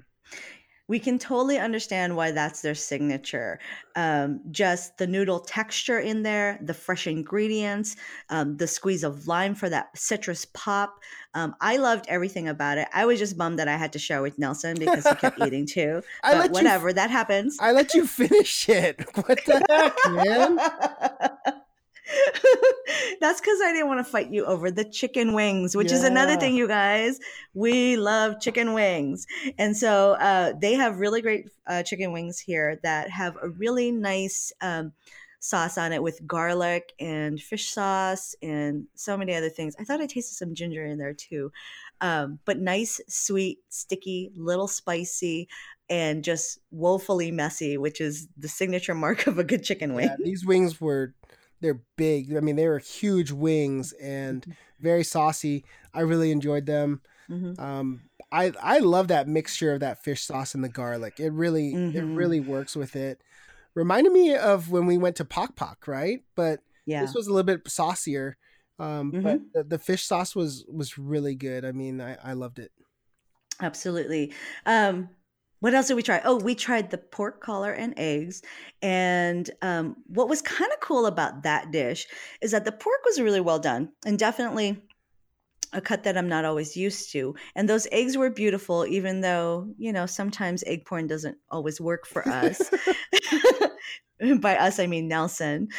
[0.92, 3.60] we can totally understand why that's their signature.
[3.96, 7.96] Um, just the noodle texture in there, the fresh ingredients,
[8.30, 11.00] um, the squeeze of lime for that citrus pop.
[11.34, 12.90] Um, I loved everything about it.
[12.94, 15.66] I was just bummed that I had to share with Nelson because he kept eating
[15.66, 16.02] too.
[16.26, 17.58] I but whatever, you, that happens.
[17.62, 19.00] I let you finish it.
[19.16, 21.30] What the heck, man?
[23.22, 25.98] That's because I didn't want to fight you over the chicken wings, which yeah.
[25.98, 27.20] is another thing, you guys.
[27.54, 29.26] We love chicken wings.
[29.58, 33.92] And so uh, they have really great uh, chicken wings here that have a really
[33.92, 34.94] nice um,
[35.40, 39.76] sauce on it with garlic and fish sauce and so many other things.
[39.80, 41.52] I thought I tasted some ginger in there too.
[42.00, 45.48] Um, but nice, sweet, sticky, little spicy,
[45.90, 50.08] and just woefully messy, which is the signature mark of a good chicken wing.
[50.08, 51.14] Yeah, these wings were
[51.62, 52.36] they're big.
[52.36, 54.52] I mean, they were huge wings and mm-hmm.
[54.80, 55.64] very saucy.
[55.94, 57.02] I really enjoyed them.
[57.30, 57.62] Mm-hmm.
[57.62, 61.20] Um, I I love that mixture of that fish sauce and the garlic.
[61.20, 61.98] It really mm-hmm.
[61.98, 63.22] it really works with it.
[63.74, 66.22] Reminded me of when we went to Pok Pok, right?
[66.36, 67.02] But yeah.
[67.02, 68.38] this was a little bit saucier.
[68.80, 69.46] Um, but mm-hmm.
[69.54, 71.64] the, the, fish sauce was was really good.
[71.64, 72.72] I mean, I, I loved it.
[73.62, 74.34] Absolutely.
[74.66, 75.10] Um,
[75.62, 76.22] what else did we try?
[76.26, 78.42] Oh, we tried the pork collar and eggs.
[78.82, 82.08] And um, what was kind of cool about that dish
[82.42, 84.82] is that the pork was really well done and definitely
[85.72, 87.36] a cut that I'm not always used to.
[87.56, 92.08] And those eggs were beautiful, even though, you know, sometimes egg porn doesn't always work
[92.08, 92.60] for us.
[94.40, 95.70] By us, I mean Nelson.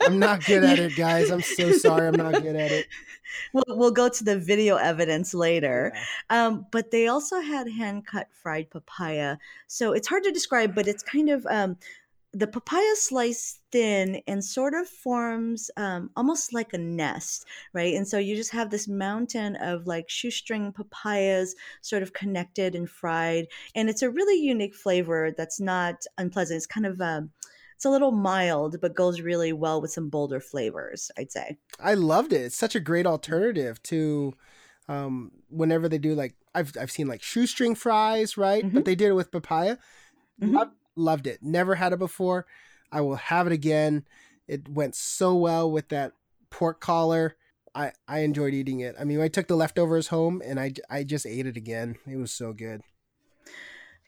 [0.00, 1.30] I'm not good at it, guys.
[1.30, 2.08] I'm so sorry.
[2.08, 2.86] I'm not good at it.
[3.52, 5.92] We'll, we'll go to the video evidence later.
[5.94, 6.46] Yeah.
[6.46, 9.36] Um, but they also had hand cut fried papaya.
[9.68, 11.76] So it's hard to describe, but it's kind of um,
[12.32, 17.94] the papaya sliced thin and sort of forms um, almost like a nest, right?
[17.94, 22.88] And so you just have this mountain of like shoestring papayas sort of connected and
[22.88, 23.46] fried.
[23.74, 26.58] And it's a really unique flavor that's not unpleasant.
[26.58, 27.00] It's kind of.
[27.00, 27.30] Um,
[27.80, 31.10] it's a little mild, but goes really well with some bolder flavors.
[31.16, 31.56] I'd say.
[31.82, 32.42] I loved it.
[32.42, 34.34] It's such a great alternative to
[34.86, 38.62] um, whenever they do like I've I've seen like shoestring fries, right?
[38.62, 38.74] Mm-hmm.
[38.74, 39.78] But they did it with papaya.
[40.42, 40.56] Mm-hmm.
[40.56, 41.42] Loved, loved it.
[41.42, 42.44] Never had it before.
[42.92, 44.04] I will have it again.
[44.46, 46.12] It went so well with that
[46.50, 47.36] pork collar.
[47.74, 48.94] I, I enjoyed eating it.
[49.00, 51.96] I mean, I took the leftovers home and I, I just ate it again.
[52.06, 52.82] It was so good.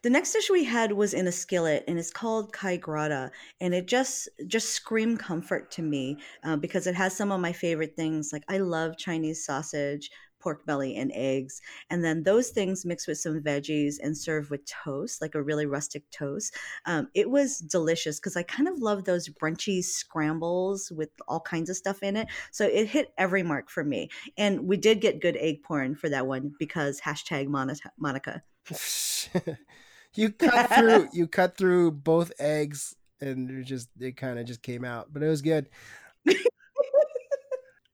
[0.02, 3.72] The next dish we had was in a skillet, and it's called kai grata, and
[3.72, 7.94] it just just screamed comfort to me uh, because it has some of my favorite
[7.94, 8.32] things.
[8.32, 10.10] Like I love Chinese sausage,
[10.40, 14.66] pork belly, and eggs, and then those things mixed with some veggies and served with
[14.66, 16.56] toast, like a really rustic toast.
[16.84, 21.70] Um, it was delicious because I kind of love those brunchy scrambles with all kinds
[21.70, 22.26] of stuff in it.
[22.50, 26.08] So it hit every mark for me, and we did get good egg porn for
[26.08, 28.42] that one because hashtag Monica.
[30.14, 34.62] you cut through you cut through both eggs and it just it kind of just
[34.62, 35.68] came out but it was good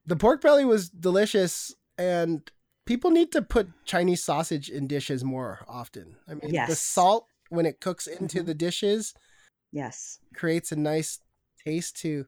[0.05, 2.51] the pork belly was delicious and
[2.85, 6.69] people need to put chinese sausage in dishes more often i mean yes.
[6.69, 8.47] the salt when it cooks into mm-hmm.
[8.47, 9.13] the dishes
[9.71, 11.19] yes creates a nice
[11.63, 12.25] taste to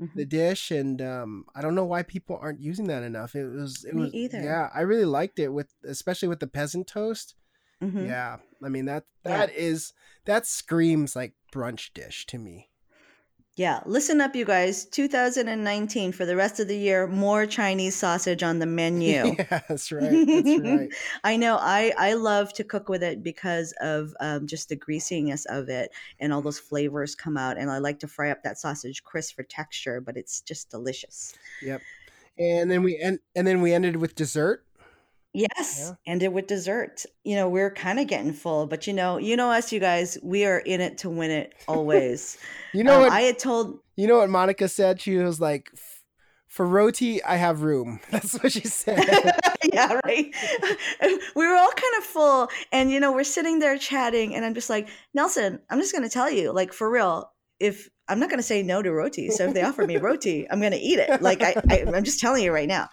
[0.00, 0.18] mm-hmm.
[0.18, 3.84] the dish and um, i don't know why people aren't using that enough it was
[3.84, 7.34] it Me was either yeah i really liked it with especially with the peasant toast
[7.82, 8.06] Mm-hmm.
[8.06, 9.60] Yeah, I mean that that yeah.
[9.60, 9.92] is
[10.24, 12.70] that screams like brunch dish to me.
[13.56, 14.86] Yeah, listen up, you guys.
[14.86, 19.34] 2019 for the rest of the year, more Chinese sausage on the menu.
[19.36, 20.26] yeah, that's right.
[20.26, 20.88] That's right.
[21.24, 21.58] I know.
[21.60, 25.90] I I love to cook with it because of um, just the greasiness of it
[26.20, 27.58] and all those flavors come out.
[27.58, 31.34] And I like to fry up that sausage crisp for texture, but it's just delicious.
[31.60, 31.82] Yep.
[32.38, 34.64] And then we end, and then we ended with dessert.
[35.32, 35.92] Yes, Yeah.
[36.12, 37.04] ended with dessert.
[37.24, 40.18] You know, we're kind of getting full, but you know, you know us, you guys,
[40.22, 42.36] we are in it to win it always.
[42.72, 43.12] You know Um, what?
[43.12, 45.00] I had told, You know what Monica said?
[45.00, 45.72] She was like,
[46.46, 49.04] "For roti, I have room." That's what she said.
[49.72, 50.32] yeah, right.
[51.34, 54.54] we were all kind of full, and you know, we're sitting there chatting, and I'm
[54.54, 58.40] just like, Nelson, I'm just gonna tell you, like, for real, if I'm not going
[58.40, 59.30] to say no to roti.
[59.30, 61.22] So if they offer me roti, I'm going to eat it.
[61.22, 62.88] Like I, I, am just telling you right now.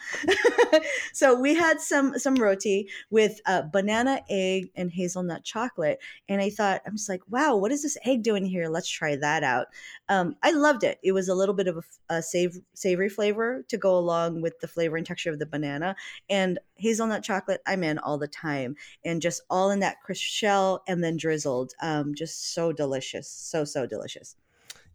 [1.13, 5.99] so we had some some roti with uh, banana, egg, and hazelnut chocolate,
[6.29, 8.69] and I thought I'm just like, wow, what is this egg doing here?
[8.69, 9.67] Let's try that out.
[10.07, 10.99] Um, I loved it.
[11.03, 14.59] It was a little bit of a, a save, savory flavor to go along with
[14.59, 15.95] the flavor and texture of the banana,
[16.29, 17.61] and hazelnut chocolate.
[17.65, 21.73] I'm in all the time, and just all in that crisp shell, and then drizzled.
[21.81, 24.35] Um, just so delicious, so so delicious.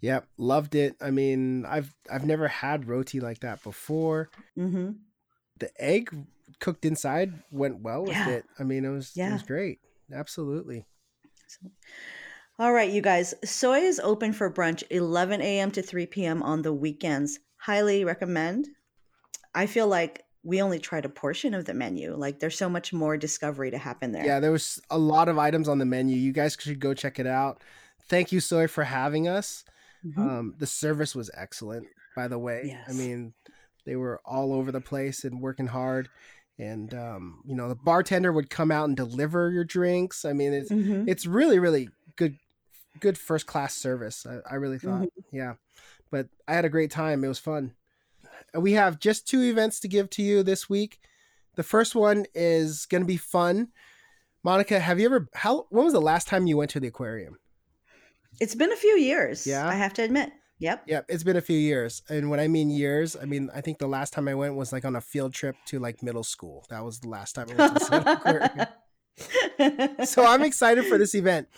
[0.03, 0.97] Yep, loved it.
[1.01, 4.31] I mean, I've I've never had roti like that before.
[4.59, 4.91] Mm-hmm.
[5.59, 6.11] The egg
[6.61, 8.29] cooked inside went well with yeah.
[8.29, 8.45] it.
[8.59, 9.31] I mean, it was yeah.
[9.31, 9.79] it was great.
[10.13, 10.87] Absolutely.
[12.59, 13.33] All right, you guys.
[13.45, 15.71] Soi is open for brunch 11 a.m.
[15.71, 16.43] to 3 p.m.
[16.43, 17.39] on the weekends.
[17.57, 18.69] Highly recommend.
[19.55, 22.17] I feel like we only tried a portion of the menu.
[22.17, 24.27] Like there's so much more discovery to happen there.
[24.27, 26.17] Yeah, there was a lot of items on the menu.
[26.17, 27.63] You guys should go check it out.
[28.09, 29.65] Thank you, Soi, for having us.
[30.07, 30.21] Mm-hmm.
[30.21, 31.87] Um, the service was excellent,
[32.17, 32.63] by the way.
[32.67, 32.89] Yes.
[32.89, 33.35] I mean,
[33.85, 36.09] they were all over the place and working hard.
[36.59, 40.25] And um, you know, the bartender would come out and deliver your drinks.
[40.25, 41.09] I mean, it's mm-hmm.
[41.09, 42.37] it's really, really good,
[43.01, 44.27] good first class service.
[44.27, 45.37] I, I really thought, mm-hmm.
[45.37, 45.55] yeah.
[46.11, 47.25] But I had a great time.
[47.25, 47.73] It was fun.
[48.55, 51.01] We have just two events to give to you this week.
[51.55, 53.69] The first one is going to be fun.
[54.45, 57.39] Monica, have you ever how when was the last time you went to the aquarium?
[58.41, 59.47] It's been a few years.
[59.47, 59.69] Yeah.
[59.69, 60.31] I have to admit.
[60.59, 60.85] Yep.
[60.87, 61.07] Yep.
[61.09, 62.03] It's been a few years.
[62.09, 64.73] And when I mean years, I mean, I think the last time I went was
[64.73, 66.65] like on a field trip to like middle school.
[66.71, 70.07] That was the last time I went to the aquarium.
[70.07, 71.49] so I'm excited for this event.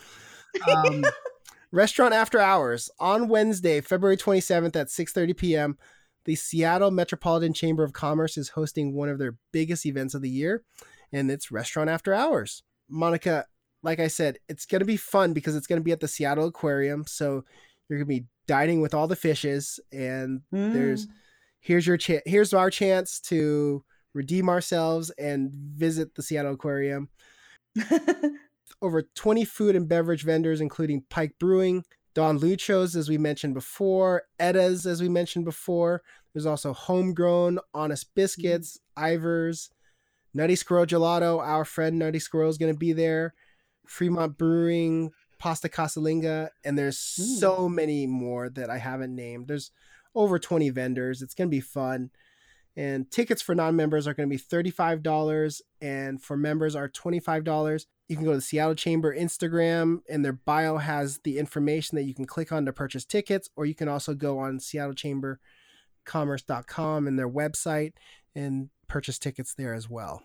[0.67, 1.05] Um,
[1.71, 5.77] restaurant after hours on Wednesday, February 27th at 6:30 p.m.
[6.25, 10.29] The Seattle Metropolitan Chamber of Commerce is hosting one of their biggest events of the
[10.29, 10.63] year,
[11.11, 12.63] and it's Restaurant After Hours.
[12.89, 13.45] Monica,
[13.85, 16.07] like I said, it's going to be fun because it's going to be at the
[16.07, 17.05] Seattle Aquarium.
[17.07, 17.45] So
[17.87, 20.73] you're going to be dining with all the fishes, and mm.
[20.73, 21.07] there's
[21.59, 22.23] here's your chance.
[22.25, 27.09] Here's our chance to redeem ourselves and visit the Seattle Aquarium.
[28.81, 31.83] Over 20 food and beverage vendors, including Pike Brewing,
[32.15, 36.01] Don Lucho's, as we mentioned before, Etta's, as we mentioned before.
[36.33, 39.03] There's also Homegrown, Honest Biscuits, mm.
[39.13, 39.69] Ivar's,
[40.33, 41.39] Nutty Squirrel Gelato.
[41.39, 43.35] Our friend Nutty Squirrel is going to be there.
[43.87, 47.39] Fremont Brewing, Pasta Casalinga, and there's mm.
[47.39, 49.47] so many more that I haven't named.
[49.47, 49.71] There's
[50.13, 51.21] over 20 vendors.
[51.21, 52.11] It's going to be fun.
[52.77, 57.85] And tickets for non-members are going to be $35 and for members are $25.
[58.09, 62.03] You can go to the Seattle Chamber Instagram and their bio has the information that
[62.03, 67.17] you can click on to purchase tickets or you can also go on seattlechambercommerce.com and
[67.17, 67.93] their website
[68.35, 70.23] and purchase tickets there as well.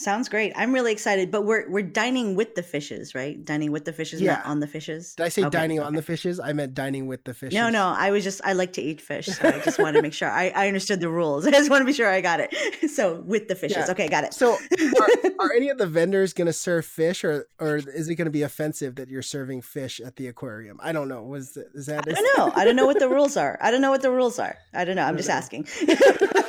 [0.00, 0.52] Sounds great.
[0.54, 1.32] I'm really excited.
[1.32, 3.44] But we're we're dining with the fishes, right?
[3.44, 4.34] Dining with the fishes, Yeah.
[4.34, 5.14] not on the fishes.
[5.16, 6.38] Did I say Okay, dining on the fishes?
[6.38, 7.54] I meant dining with the fishes.
[7.54, 7.88] No, no.
[7.98, 10.30] I was just I like to eat fish, so I just want to make sure
[10.30, 11.46] I, I understood the rules.
[11.48, 12.54] I just want to be sure I got it.
[12.88, 13.90] So with the fishes, Yeah.
[13.90, 14.32] okay, got it.
[14.34, 15.08] So are,
[15.40, 18.30] are any of the vendors going to serve fish or or is it going to
[18.30, 20.78] be offensive that you're serving fish at the aquarium?
[20.80, 21.22] I don't know.
[21.24, 22.52] Was is that I don't know.
[22.54, 23.58] I don't know what the rules are.
[23.60, 24.56] I don't know what the rules are.
[24.72, 25.04] I don't know.
[25.04, 25.66] I'm just asking.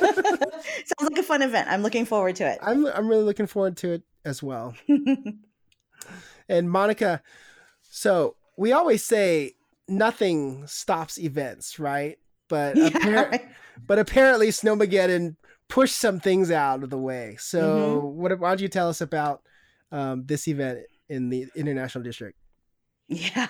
[0.00, 1.68] Sounds like a fun event.
[1.70, 2.58] I'm looking forward to it.
[2.62, 4.74] I'm I'm really looking forward to it as well.
[6.48, 7.22] And Monica,
[7.82, 9.54] so we always say
[9.88, 12.18] nothing stops events, right?
[12.48, 13.48] But Yeah, right.
[13.86, 15.36] but apparently Snowmageddon
[15.68, 17.36] pushed some things out of the way.
[17.38, 18.20] So Mm-hmm.
[18.20, 19.42] what why don't you tell us about
[19.92, 22.36] um, this event in the International District?
[23.08, 23.48] Yeah,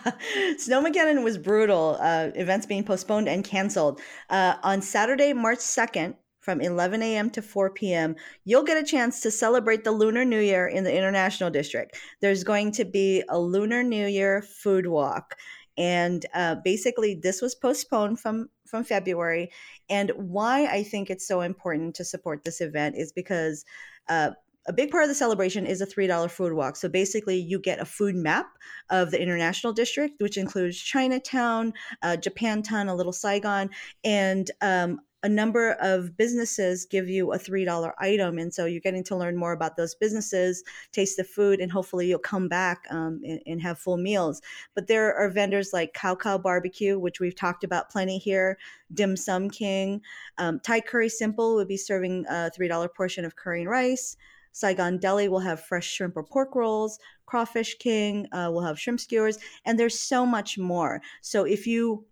[0.56, 1.96] Snowmageddon was brutal.
[2.00, 4.00] Uh, events being postponed and canceled.
[4.30, 7.30] Uh, on Saturday, March 2nd, from 11 a.m.
[7.30, 10.96] to 4 p.m., you'll get a chance to celebrate the Lunar New Year in the
[10.96, 11.96] International District.
[12.20, 15.36] There's going to be a Lunar New Year food walk.
[15.76, 19.50] And uh, basically, this was postponed from, from February.
[19.88, 23.64] And why I think it's so important to support this event is because
[24.08, 24.32] uh,
[24.66, 26.76] a big part of the celebration is a $3 food walk.
[26.76, 28.46] So basically, you get a food map
[28.90, 31.72] of the international district, which includes Chinatown,
[32.02, 33.70] uh, Japantown, a little Saigon,
[34.04, 38.38] and um, a number of businesses give you a $3 item.
[38.38, 42.08] And so you're getting to learn more about those businesses, taste the food, and hopefully
[42.08, 44.40] you'll come back um, and, and have full meals.
[44.74, 48.58] But there are vendors like Kau Kau Barbecue, which we've talked about plenty here,
[48.94, 50.00] Dim Sum King,
[50.38, 54.16] um, Thai Curry Simple would be serving a $3 portion of curry and rice.
[54.52, 56.98] Saigon Deli will have fresh shrimp or pork rolls.
[57.26, 61.00] Crawfish King uh, will have shrimp skewers, and there's so much more.
[61.20, 62.04] So if you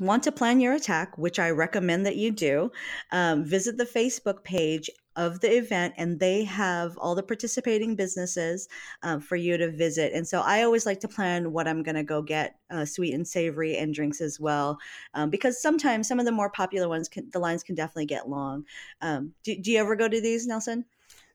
[0.00, 2.72] want to plan your attack, which I recommend that you do,
[3.12, 8.68] um, visit the Facebook page of the event, and they have all the participating businesses
[9.02, 10.12] um, for you to visit.
[10.14, 13.12] And so I always like to plan what I'm going to go get, uh, sweet
[13.12, 14.78] and savory, and drinks as well,
[15.14, 18.28] um, because sometimes some of the more popular ones, can, the lines can definitely get
[18.28, 18.64] long.
[19.02, 20.84] Um, do, do you ever go to these, Nelson?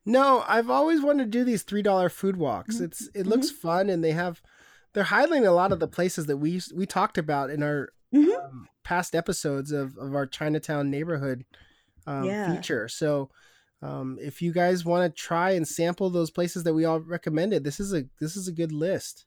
[0.05, 2.79] No, I've always wanted to do these three dollar food walks.
[2.79, 4.41] It's it looks fun, and they have
[4.93, 8.43] they're highlighting a lot of the places that we we talked about in our Mhm.
[8.45, 11.45] um, past episodes of of our Chinatown neighborhood
[12.07, 12.55] um, Yeah.
[12.55, 12.87] feature.
[12.87, 13.29] So.
[13.81, 17.63] Um, if you guys want to try and sample those places that we all recommended,
[17.63, 19.25] this is a this is a good list.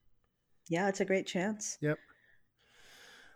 [0.69, 1.79] Yeah, it's a great chance.
[1.81, 1.99] Yep.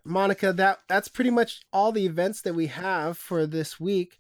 [0.05, 4.19] Monica, that that's pretty much all the events that we have for this week.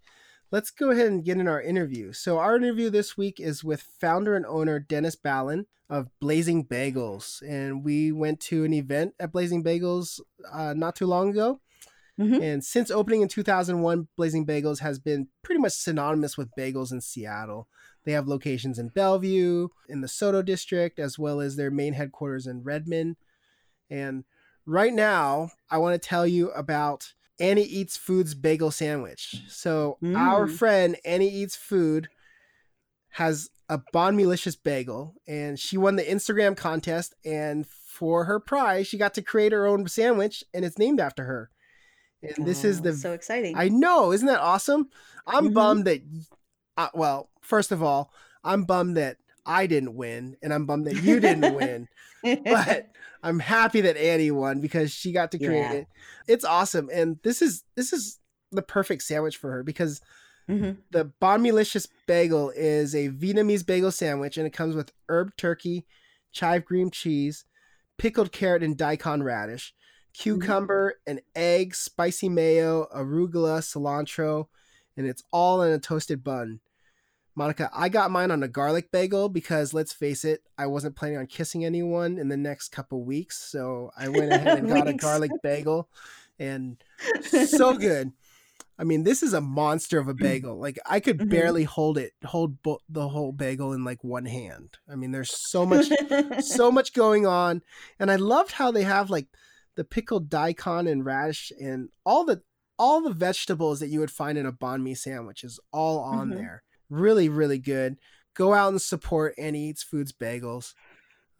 [0.52, 2.12] Let's go ahead and get in our interview.
[2.12, 7.40] So our interview this week is with founder and owner Dennis Ballen of Blazing Bagels,
[7.48, 10.20] and we went to an event at Blazing Bagels
[10.52, 11.60] uh, not too long ago.
[12.20, 12.42] Mhm.
[12.42, 17.00] And since opening in 2001, Blazing Bagels has been pretty much synonymous with bagels in
[17.00, 17.66] Seattle.
[18.04, 22.46] They have locations in Bellevue, in the SoDo district, as well as their main headquarters
[22.46, 23.16] in Redmond.
[23.88, 24.24] And
[24.66, 29.42] right now, I want to tell you about Annie Eats Food's bagel sandwich.
[29.48, 30.50] So, our Mm.
[30.50, 32.08] friend Annie Eats Food
[33.10, 37.14] has a Bon Melicious bagel, and she won the Instagram contest.
[37.24, 41.24] And for her prize, she got to create her own sandwich, and it's named after
[41.24, 41.50] her.
[42.22, 43.56] And this is Oh, the so exciting.
[43.56, 44.90] I know, isn't that awesome?
[45.26, 45.54] I'm Mhm.
[45.54, 46.02] bummed that,
[46.76, 48.12] uh, well, first of all,
[48.44, 51.88] I'm bummed that I didn't win, and I'm bummed that you didn't win.
[52.22, 52.86] But
[53.22, 55.72] I'm happy that Annie won because she got to create Yeah.
[55.72, 55.86] it.
[56.28, 58.18] It's awesome, and this is this is
[58.52, 60.00] the perfect sandwich for her because
[60.48, 60.78] Mhm.
[60.90, 65.86] the Bon Melicious bagel is a Vietnamese bagel sandwich, and it comes with herb turkey,
[66.32, 67.44] chive cream cheese,
[67.98, 69.74] pickled carrot and daikon radish,
[70.12, 74.48] cucumber, an egg, spicy mayo, arugula, cilantro,
[74.96, 76.60] and it's all in a toasted bun.
[77.34, 81.16] Monica, I got mine on a garlic bagel because let's face it, I wasn't planning
[81.18, 84.92] on kissing anyone in the next couple weeks, so I went ahead and got a
[84.92, 85.88] garlic bagel,
[86.38, 86.82] and
[87.30, 88.12] so good.
[88.78, 90.58] I mean, this is a monster of a bagel.
[90.58, 91.30] Like I could Mhm.
[91.30, 94.78] barely hold it, hold bo- the whole bagel in like one hand.
[94.90, 95.86] I mean, there's so much,
[96.40, 97.62] so much going on,
[97.98, 99.28] and I loved how they have like
[99.76, 102.42] the pickled daikon and radish and all the
[102.78, 106.30] all the vegetables that you would find in a banh mi sandwich is all on
[106.30, 106.34] Mhm.
[106.34, 106.62] there.
[106.92, 107.96] Really, really good.
[108.34, 110.74] Go out and support Annie Eats Foods Bagels,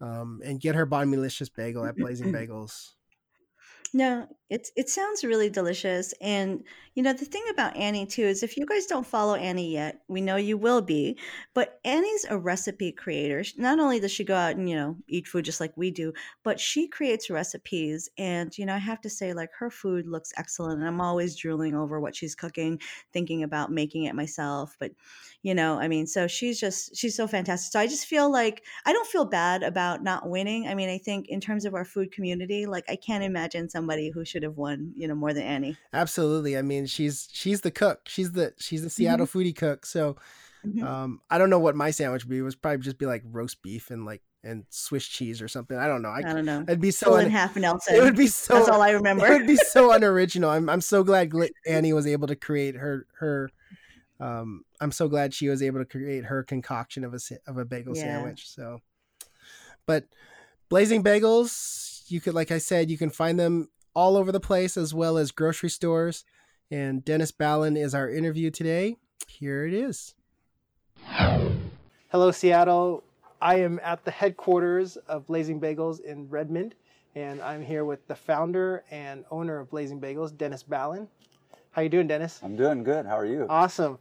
[0.01, 2.91] um, and get her Bon Melicious bagel at Blazing Bagels.
[3.93, 6.13] No, It's it sounds really delicious.
[6.21, 6.63] And
[6.95, 10.03] you know, the thing about Annie too is if you guys don't follow Annie yet,
[10.07, 11.17] we know you will be.
[11.55, 13.43] But Annie's a recipe creator.
[13.57, 16.13] Not only does she go out and, you know, eat food just like we do,
[16.43, 18.09] but she creates recipes.
[18.19, 20.79] And, you know, I have to say, like, her food looks excellent.
[20.79, 22.79] And I'm always drooling over what she's cooking,
[23.11, 24.75] thinking about making it myself.
[24.79, 24.91] But,
[25.41, 27.71] you know, I mean, so she's just she's so fantastic.
[27.71, 30.67] So I just feel like I don't feel bad about not winning.
[30.67, 34.09] I mean, I think in terms of our food community, like I can't imagine somebody
[34.09, 35.77] who should have won, you know, more than Annie.
[35.93, 36.57] Absolutely.
[36.57, 38.01] I mean, she's she's the cook.
[38.07, 39.39] She's the she's the Seattle Mm-hmm.
[39.39, 39.85] foodie cook.
[39.85, 40.15] So
[40.65, 40.83] Mhm.
[40.83, 42.37] um I don't know what my sandwich would be.
[42.37, 45.77] It was probably just be like roast beef and like and Swiss cheese or something.
[45.77, 46.09] I don't know.
[46.09, 46.61] I, I don't know.
[46.63, 47.95] it'd be so and un- half Nelson.
[47.95, 49.25] it would be so That's all I remember.
[49.31, 50.49] it would be so unoriginal.
[50.49, 51.31] I'm I'm so glad
[51.67, 53.49] Annie was able to create her her
[54.19, 57.65] um I'm so glad she was able to create her concoction of a of a
[57.65, 58.03] bagel Yeah.
[58.03, 58.47] sandwich.
[58.49, 58.79] So
[59.85, 60.05] but
[60.69, 64.77] Blazing Bagels, you could like I said, you can find them all over the place
[64.77, 66.25] as well as grocery stores.
[66.71, 68.97] And Dennis Ballen is our interview today.
[69.27, 70.15] Here it is.
[72.09, 73.03] Hello, Seattle.
[73.41, 76.75] I am at the headquarters of Blazing Bagels in Redmond,
[77.13, 81.07] and I'm here with the founder and owner of Blazing Bagels, Dennis Ballen.
[81.71, 82.39] How you doing, Dennis?
[82.41, 83.05] I'm doing good.
[83.05, 83.45] How are you?
[83.49, 83.99] Awesome.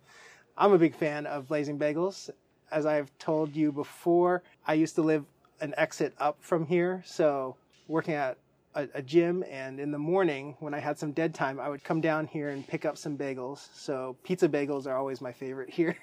[0.57, 2.31] I'm a big fan of Blazing Bagels.
[2.71, 5.25] As I've told you before, I used to live
[5.61, 7.57] an exit up from here, so
[7.89, 8.37] working at
[8.75, 11.85] a, a gym, and in the morning when I had some dead time, I would
[11.85, 13.69] come down here and pick up some bagels.
[13.75, 15.97] So pizza bagels are always my favorite here,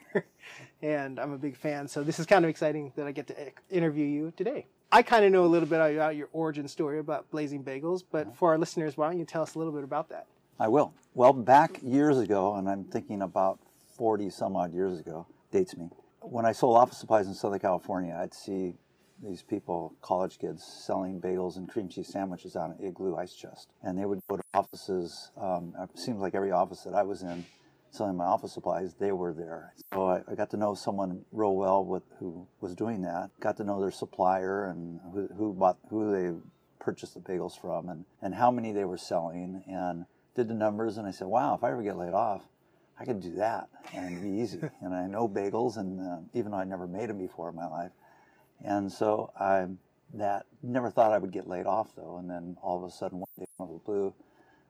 [0.82, 1.88] and I'm a big fan.
[1.88, 3.36] So this is kind of exciting that I get to
[3.70, 4.68] interview you today.
[4.92, 8.26] I kind of know a little bit about your origin story about Blazing Bagels, but
[8.26, 8.36] mm-hmm.
[8.36, 10.26] for our listeners, why don't you tell us a little bit about that?
[10.60, 10.94] I will.
[11.14, 13.60] Well, back years ago, and I'm thinking about
[13.96, 15.90] 40 some odd years ago, dates me.
[16.22, 18.76] When I sold office supplies in Southern California, I'd see
[19.24, 23.70] these people, college kids, selling bagels and cream cheese sandwiches on an igloo ice chest.
[23.84, 27.22] And they would go to offices, um, it seems like every office that I was
[27.22, 27.46] in,
[27.92, 29.74] selling my office supplies, they were there.
[29.94, 33.32] So I, I got to know someone real well with who was doing that.
[33.40, 36.38] Got to know their supplier and who, who bought who they
[36.80, 40.06] purchased the bagels from and, and how many they were selling and
[40.36, 42.44] did the numbers and I said, wow, if I ever get laid off,
[43.00, 44.60] I could do that and it'd be easy.
[44.82, 47.68] and I know bagels and uh, even though I never made them before in my
[47.68, 47.92] life.
[48.64, 49.68] And so I
[50.14, 52.18] that never thought I would get laid off though.
[52.18, 54.14] And then all of a sudden one day out of the blue,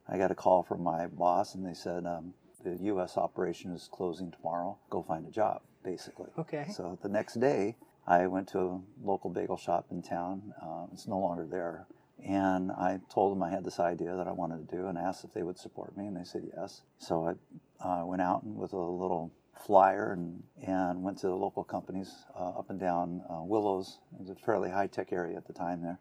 [0.07, 2.33] I got a call from my boss and they said, um,
[2.63, 3.17] the U.S.
[3.17, 4.77] operation is closing tomorrow.
[4.89, 6.29] Go find a job, basically.
[6.37, 6.65] Okay.
[6.73, 10.53] So the next day, I went to a local bagel shop in town.
[10.61, 11.85] Uh, it's no longer there.
[12.25, 15.23] And I told them I had this idea that I wanted to do and asked
[15.23, 16.81] if they would support me, and they said yes.
[16.97, 17.37] So
[17.81, 19.31] I uh, went out and with a little
[19.65, 23.99] flyer and, and went to the local companies uh, up and down uh, Willows.
[24.13, 25.99] It was a fairly high tech area at the time there.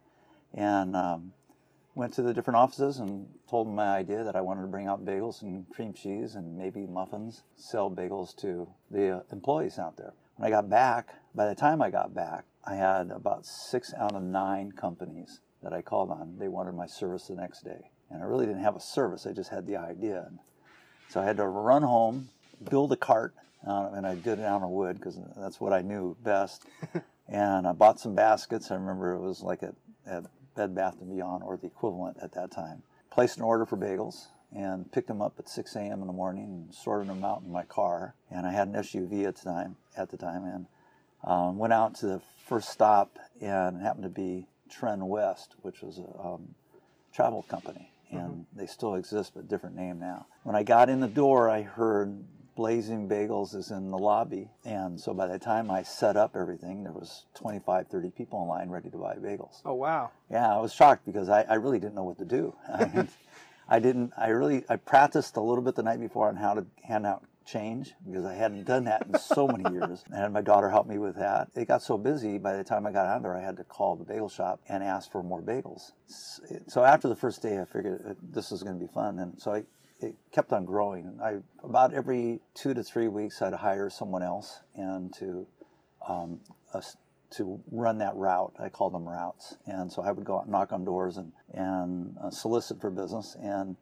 [0.54, 1.32] And um,
[1.94, 4.86] went to the different offices and told them my idea that I wanted to bring
[4.86, 9.96] out bagels and cream cheese and maybe muffins, sell bagels to the uh, employees out
[9.96, 10.14] there.
[10.36, 14.14] When I got back, by the time I got back, I had about six out
[14.14, 16.36] of nine companies that I called on.
[16.38, 17.90] They wanted my service the next day.
[18.11, 20.30] And I really didn't have a service, I just had the idea.
[21.09, 22.28] So I had to run home,
[22.70, 23.34] build a cart,
[23.66, 26.64] uh, and I did it out of wood because that's what I knew best.
[27.28, 28.70] and I bought some baskets.
[28.70, 29.74] I remember it was like at,
[30.06, 32.82] at Bed Bath & Beyond or the equivalent at that time.
[33.11, 36.00] Placed an order for bagels and picked them up at 6 a.m.
[36.00, 38.14] in the morning and sorted them out in my car.
[38.30, 40.66] And I had an SUV at the time, at the time and
[41.24, 45.98] um, went out to the first stop and it happened to be Trendwest, which was
[45.98, 46.54] a um,
[47.12, 47.92] travel company.
[48.11, 50.28] And they still exist, but different name now.
[50.42, 52.24] When I got in the door, I heard
[52.59, 54.50] Blazing Bagels is in the lobby.
[54.64, 58.48] And so by the time I set up everything, there was 25, 30 people in
[58.48, 59.61] line ready to buy bagels.
[59.64, 60.11] Oh, wow.
[60.28, 62.56] Yeah, I was shocked because I, I really didn't know what to do.
[62.68, 63.09] I, mean,
[63.68, 66.66] I didn't, I really, I practiced a little bit the night before on how to
[66.82, 70.02] hand out change because I hadn't done that in so many years.
[70.12, 71.50] And my daughter helped me with that.
[71.54, 73.94] It got so busy by the time I got out there, I had to call
[73.94, 75.92] the bagel shop and ask for more bagels.
[76.66, 79.20] So after the first day, I figured uh, this was going to be fun.
[79.20, 79.62] And so I,
[80.01, 81.18] it kept on growing.
[81.22, 85.46] I about every two to three weeks, I'd hire someone else and to
[86.07, 86.40] um,
[86.72, 86.80] uh,
[87.30, 88.55] to run that route.
[88.59, 89.57] I call them routes.
[89.66, 92.90] And so I would go out and knock on doors and and uh, solicit for
[92.90, 93.76] business, and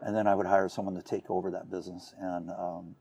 [0.00, 2.94] and then I would hire someone to take over that business, and um,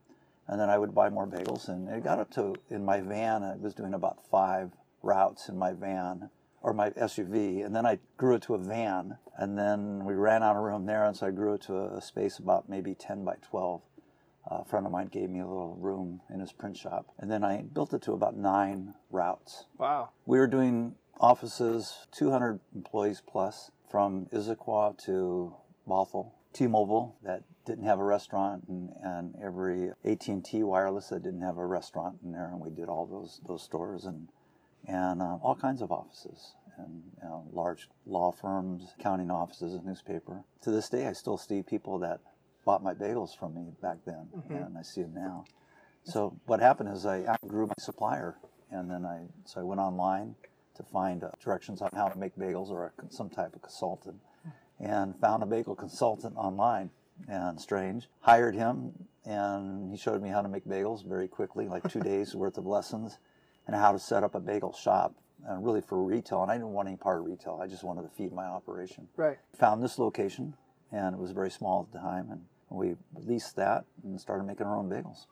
[0.48, 1.68] and then I would buy more bagels.
[1.68, 5.58] And it got up to in my van, I was doing about five routes in
[5.58, 6.30] my van
[6.64, 10.42] or my SUV, and then I grew it to a van, and then we ran
[10.42, 13.26] out of room there, and so I grew it to a, space about maybe 10
[13.26, 13.82] by 12.
[14.48, 17.44] a friend of mine gave me a little room in his print shop, and then
[17.44, 19.66] I built it to about nine routes.
[19.78, 20.12] Wow.
[20.26, 25.54] We were doing offices, 200 employees plus, from Issaquah to
[25.88, 31.58] Bothell, T-Mobile that didn't have a restaurant, and, and every AT&T wireless that didn't have
[31.58, 34.30] a restaurant in there, and we did all those those stores and
[34.88, 39.86] and uh, all kinds of offices and you know, large law firms, accounting offices, and
[39.86, 40.44] newspaper.
[40.62, 42.22] To this day, I still see people that
[42.66, 44.28] bought my bagels from me back then,
[44.64, 45.46] and I see them now.
[46.04, 48.38] So what happened is I outgrew my supplier,
[48.72, 50.36] and then I so I went online
[50.76, 54.18] to find uh, directions on how to make bagels or a, some type of consultant,
[54.80, 56.90] and found a bagel consultant online.
[57.28, 58.92] And strange, hired him,
[59.24, 62.66] and he showed me how to make bagels very quickly, like two days worth of
[62.66, 63.20] lessons,
[63.68, 65.16] and how to set up a bagel shop,
[65.50, 66.42] uh, really for retail.
[66.44, 69.08] And I didn't want any part of retail; I just wanted to feed my operation
[69.16, 69.38] Right.
[69.56, 70.56] found this location,
[70.92, 74.66] and it was very small at the time, and we leased that and started making
[74.66, 75.28] our own bagels.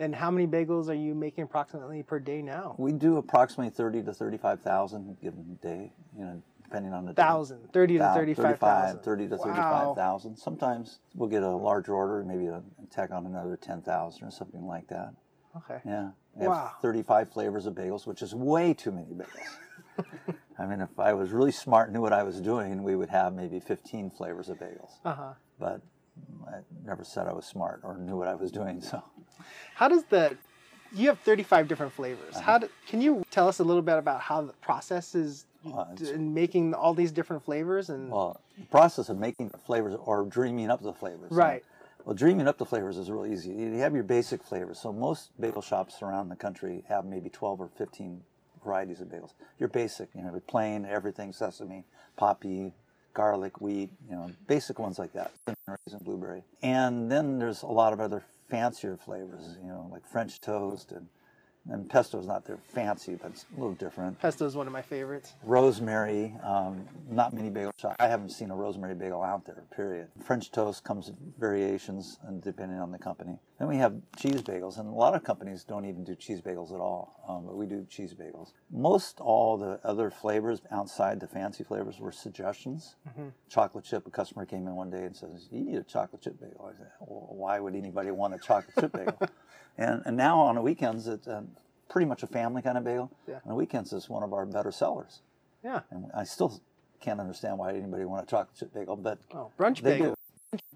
[0.00, 2.76] And how many bagels are you making approximately per day now?
[2.78, 7.22] We do approximately thirty to thirty-five thousand given day, you know, depending on the day.
[7.22, 9.00] Thousand, thirty to thirty-five thousand.
[9.02, 9.42] 30 to Wow.
[9.94, 10.36] 35,000.
[10.36, 14.86] Sometimes we'll get a larger order, maybe a, tack on another 10,000 or something like
[14.88, 15.14] that.
[15.56, 15.80] Okay.
[15.84, 16.10] Yeah.
[16.34, 16.72] We have Wow.
[16.82, 20.36] 35 flavors of bagels, which is way too many bagels.
[20.58, 23.08] I mean, if I was really smart and knew what I was doing, we would
[23.08, 24.92] have maybe 15 flavors of bagels.
[25.04, 25.32] Uh huh.
[25.58, 25.80] But
[26.46, 29.02] I never said I was smart or knew what I was doing, so.
[29.74, 30.36] How does the
[30.92, 32.34] you have 35 different flavors.
[32.36, 32.42] Uh-huh.
[32.42, 35.44] How do, can you tell us a little bit about how the process is
[36.14, 40.24] in making all these different flavors and Well, the process of making the flavors or
[40.24, 41.32] dreaming up the flavors.
[41.32, 41.64] Right.
[42.08, 43.50] Well, dreaming up the flavors is really easy.
[43.50, 44.78] You have your basic flavors.
[44.78, 48.22] So most bagel shops around the country have maybe 12 or 15
[48.64, 49.34] varieties of bagels.
[49.58, 51.84] Your basic, you know, plain, everything, sesame,
[52.16, 52.72] poppy,
[53.12, 56.44] garlic, wheat, you know, basic ones like that, cinnamon raisin, blueberry.
[56.62, 61.08] And then there's a lot of other fancier flavors, you know, like French toast and
[61.70, 64.82] and pesto's not their fancy, but it's a little different pesto is one of my
[64.82, 65.34] favorites.
[65.44, 66.34] rosemary.
[66.44, 67.96] Um, not many bagel shops.
[67.98, 69.62] I haven't seen a rosemary bagel out there.
[69.74, 70.08] Period.
[70.22, 73.38] French toast comes in variations, and depending on the company.
[73.58, 76.72] Then we have cheese bagels, and a lot of companies don't even do cheese bagels
[76.72, 77.20] at all.
[77.28, 78.52] Um, but we do cheese bagels.
[78.70, 82.94] Most all the other flavors outside the fancy flavors were suggestions.
[83.48, 84.06] Chocolate chip.
[84.06, 86.78] A customer came in one day and says, "You need a chocolate chip bagel." I
[86.78, 89.18] said, well, "Why would anybody want a chocolate chip bagel?"
[89.80, 91.42] And, and now on the weekends, it's uh,
[91.88, 93.12] pretty much a family kind of bagel.
[93.28, 93.36] Yeah.
[93.44, 95.20] On the weekends, it's one of our better sellers.
[95.62, 95.82] Yeah.
[95.92, 96.60] And I still
[97.00, 100.14] can't understand why anybody want a chocolate chip bagel, but Oh, brunch They bagel.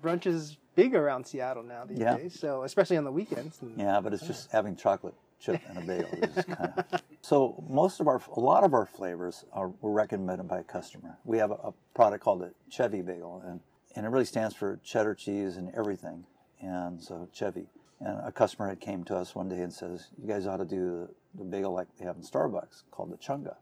[0.02, 2.16] Brunch is big around Seattle now these Yeah.
[2.16, 2.38] days.
[2.38, 3.58] So especially on the weekends.
[3.76, 6.08] Yeah, but it's just having chocolate chip and a bagel.
[6.44, 7.02] kind of...
[7.22, 11.18] So most of our, a lot of our flavors are were recommended by a customer.
[11.24, 13.60] We have a, a product called a Chevy bagel, and
[13.94, 16.26] and it really stands for cheddar cheese and everything.
[16.60, 17.66] And so Chevy.
[18.00, 20.64] And a customer had came to us one day and says, "You guys ought to
[20.64, 23.54] do the, the bagel like they have in Starbucks called the Chonga."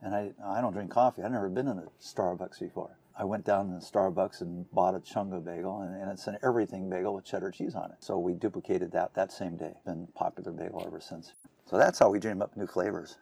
[0.00, 1.22] And I, I don't drink coffee.
[1.22, 2.96] I've never been in a Starbucks before.
[3.20, 6.88] I went down to Starbucks and bought a Chonga bagel, and, and it's an everything
[6.88, 7.98] bagel with cheddar cheese on it.
[8.00, 9.74] So we duplicated that that same day.
[9.84, 11.34] Been a popular bagel ever since.
[11.66, 13.18] So that's how we dream up new flavors.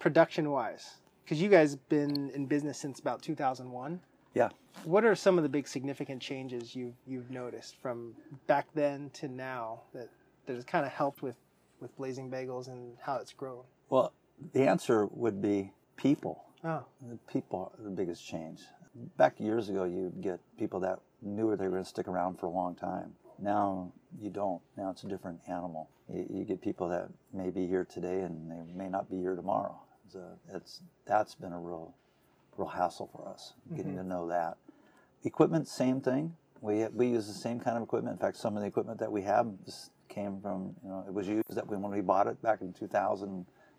[0.00, 4.00] production wise, because you guys have been in business since about 2001.
[4.34, 4.48] Yeah.
[4.82, 8.16] What are some of the big significant changes you've you've noticed from
[8.48, 10.08] back then to now that
[10.46, 11.36] that has kind of helped with
[11.80, 13.62] with Blazing Bagels and how it's grown?
[13.90, 14.12] Well,
[14.52, 16.46] the answer would be people.
[16.64, 18.60] Oh, The people are the biggest change.
[19.16, 22.46] Back years ago, you'd get people that knew they were going to stick around for
[22.46, 23.12] a long time.
[23.38, 24.60] Now you don't.
[24.76, 25.88] Now it's a different animal.
[26.12, 29.36] You, you get people that may be here today and they may not be here
[29.36, 29.80] tomorrow.
[30.08, 30.20] So
[30.52, 31.94] it's that's been a real,
[32.56, 34.08] real hassle for us getting to mm-hmm.
[34.08, 34.56] know that.
[35.24, 36.34] Equipment, same thing.
[36.60, 38.14] We we use the same kind of equipment.
[38.14, 39.46] In fact, some of the equipment that we have
[40.08, 42.72] came from you know it was used that when we bought it back in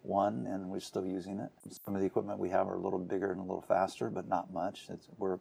[0.06, 1.49] 2001, and we're still using it.
[1.86, 4.28] Some of the equipment we have are a little bigger and a little faster, but
[4.28, 4.86] not much.
[4.89, 5.39] It's, we're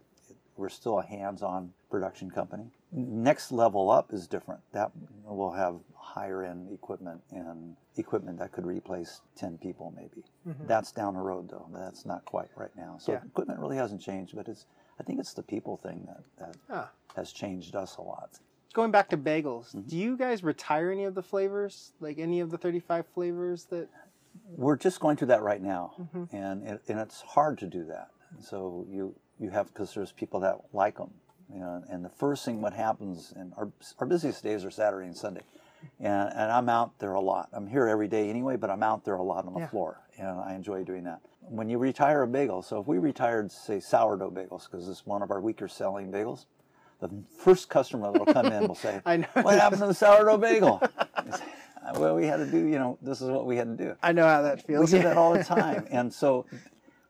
[0.57, 2.65] we're still a hands-on production company.
[2.93, 4.61] Next level up is different.
[4.73, 4.91] That
[5.25, 10.23] will have higher end equipment and equipment that could replace 10 people maybe.
[10.67, 11.67] That's down the road though.
[11.73, 12.97] That's not quite right now.
[12.99, 13.21] So Yeah.
[13.25, 14.67] equipment really hasn't changed, but it's
[14.99, 16.91] I think it's the people thing that, that ah.
[17.17, 18.39] has changed us a lot.
[18.75, 19.89] Going back to bagels, Mm-hmm.
[19.89, 23.89] do you guys retire any of the flavors, like any of the 35 flavors that?
[24.57, 26.37] We're just going through that right now, mm-hmm.
[26.37, 28.09] and it, and it's hard to do that.
[28.41, 31.11] So you you have because there's people that like them,
[31.53, 31.83] you know.
[31.89, 35.43] And the first thing what happens, and our our busiest days are Saturday and Sunday,
[35.99, 37.49] and and I'm out there a lot.
[37.53, 39.69] I'm here every day anyway, but I'm out there a lot on the Yeah.
[39.69, 41.21] floor, and I enjoy doing that.
[41.41, 45.23] When you retire a bagel, so if we retired say sourdough bagels, because it's one
[45.23, 46.47] of our weaker selling bagels,
[47.01, 47.09] the
[47.39, 49.27] first customer that'll come in will say, I know.
[49.43, 50.83] "What happened to the sourdough bagel?"
[51.83, 53.97] Say, well, we had to do, you know, this is what we had to do
[54.03, 54.93] I know how that feels.
[54.93, 56.47] we do that all the time and so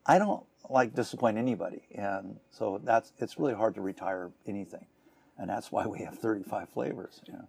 [0.07, 4.87] i don't like disappoint anybody, and so that's it's really hard to retire anything,
[5.37, 7.21] and that's why we have 35 flavors.
[7.27, 7.49] You know.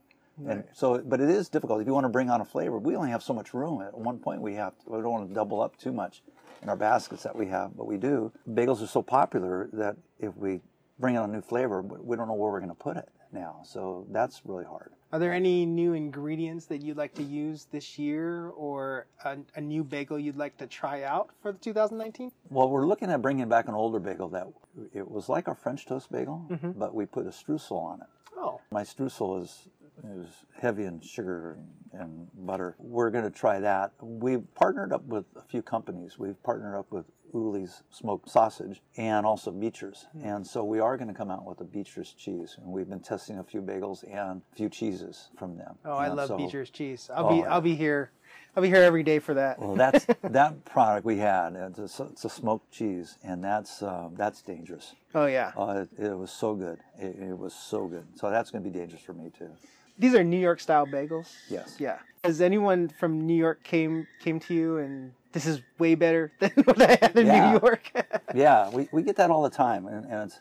[0.49, 2.79] And so, but it is difficult if you want to bring on a flavor.
[2.79, 3.81] We only have so much room.
[3.81, 6.23] At one point, we have to, we don't want to double up too much
[6.63, 8.31] in our baskets that we have, but we do.
[8.49, 10.61] Bagels are so popular that if we
[10.99, 13.61] bring on a new flavor, we don't know where we're going to put it now.
[13.63, 14.91] So that's really hard.
[15.11, 19.61] Are there any new ingredients that you'd like to use this year, or a, a
[19.61, 22.31] new bagel you'd like to try out for 2019?
[22.49, 24.47] Well, we're looking at bringing back an older bagel that
[24.93, 26.71] it was like our French toast bagel, mm-hmm.
[26.71, 28.07] but we put a streusel on it.
[28.37, 29.67] Oh, My streusel is
[30.03, 30.27] is
[30.59, 31.57] heavy in sugar
[31.93, 32.75] and, and butter.
[32.79, 33.91] We're going to try that.
[34.01, 36.17] We've partnered up with a few companies.
[36.17, 40.07] We've partnered up with Uli's smoked sausage and also Beecher's.
[40.23, 42.57] And so we are going to come out with a Beecher's cheese.
[42.61, 45.75] And we've been testing a few bagels and a few cheeses from them.
[45.85, 47.09] oh, I love so- Beecher's cheese.
[47.13, 48.11] I'll be Oh, I'll be here.
[48.55, 49.59] I'll be here every day for that.
[49.59, 51.55] Well, that's that product we had.
[51.55, 54.93] It's a, it's a smoked cheese, and that's uh, that's dangerous.
[55.15, 56.79] Oh yeah, Uh, it, it was so good.
[56.99, 58.05] It, it was so good.
[58.15, 59.49] So that's going to be dangerous for me too.
[59.97, 61.33] these are New York style bagels.
[61.49, 61.77] Yes.
[61.79, 61.99] Yeah.
[62.25, 66.51] Has anyone from New York came came to you and this is way better than
[66.65, 67.53] what I had in Yeah.
[67.53, 67.91] New York?
[68.33, 70.39] Yeah, we, we get that all the time, and, and it's,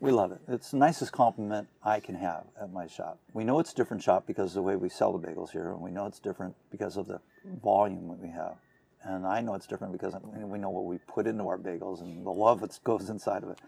[0.00, 0.40] we love it.
[0.48, 3.20] It's the nicest compliment I can have at my shop.
[3.34, 5.70] We know it's a different shop because of the way we sell the bagels here,
[5.70, 7.20] and we know it's different because of the
[7.62, 8.56] volume that we have.
[9.04, 12.26] And I know it's different because we know what we put into our bagels and
[12.26, 13.58] the love that goes inside of it.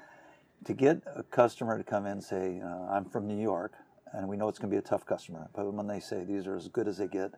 [0.65, 3.75] To get a customer to come in and say, uh, I'm from New York,
[4.13, 6.47] and we know it's going to be a tough customer, but when they say these
[6.49, 7.33] are as good as they get,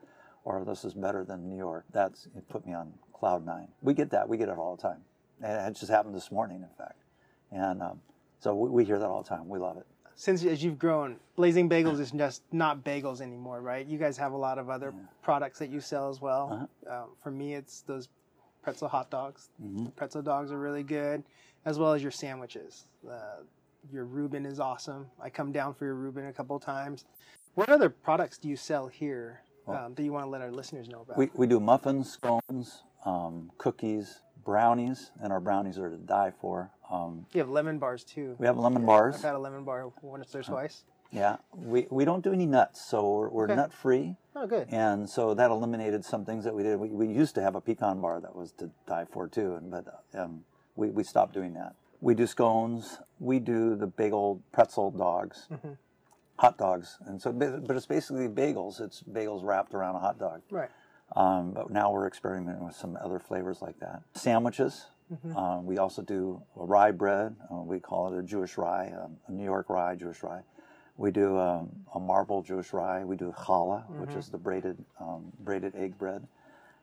[0.44, 3.68] or this is better than New York, that's it put me on cloud nine.
[3.82, 4.28] We get that.
[4.28, 5.00] We get it all the time.
[5.42, 7.02] And it just happened this morning, in fact.
[7.50, 8.00] And um,
[8.38, 9.48] so we, we hear that all the time.
[9.48, 9.86] We love it.
[10.16, 13.84] Since as you've grown, Blazing Bagels is just not bagels anymore, right?
[13.84, 16.68] You guys have a lot of other products that you sell as well.
[16.86, 17.02] Uh-huh.
[17.02, 18.08] Um, for me, it's those
[18.62, 19.48] pretzel hot dogs.
[19.62, 19.86] Mm-hmm.
[19.96, 21.24] Pretzel dogs are really good,
[21.64, 22.86] as well as your sandwiches.
[23.08, 23.42] Uh,
[23.92, 25.06] your Reuben is awesome.
[25.20, 27.04] I come down for your Reuben a couple times.
[27.54, 30.88] What other products do you sell here um, that you want to let our listeners
[30.88, 31.16] know about?
[31.16, 36.70] We, we do muffins, scones, um, cookies, brownies, and our brownies are to die for.
[36.90, 38.36] Um, you have lemon bars too.
[38.38, 39.16] we have lemon bars.
[39.16, 40.84] I've had a lemon bar once or twice.
[41.10, 43.54] Yeah, we, we don't do any nuts, so we're, we're Okay.
[43.54, 44.16] nut free.
[44.34, 44.66] Oh, good.
[44.70, 46.76] And so that eliminated some things that we did.
[46.78, 49.70] We, we used to have a pecan bar that was to die for too, and
[49.70, 50.44] but um,
[50.74, 51.76] we, we stopped doing that.
[52.00, 52.98] We do scones.
[53.20, 55.46] We do the big old pretzel dogs,
[56.36, 58.80] hot dogs, and so but it's basically bagels.
[58.80, 60.42] It's bagels wrapped around a hot dog.
[60.50, 60.70] Right.
[61.14, 64.02] Um, but now we're experimenting with some other flavors like that.
[64.14, 64.86] Sandwiches.
[65.36, 67.36] Um, we also do a rye bread.
[67.52, 70.42] Uh, we call it a Jewish rye, um, a New York rye, Jewish rye.
[70.96, 73.04] We do um, a marble Jewish rye.
[73.04, 76.26] We do challah, which is the braided um, braided egg bread,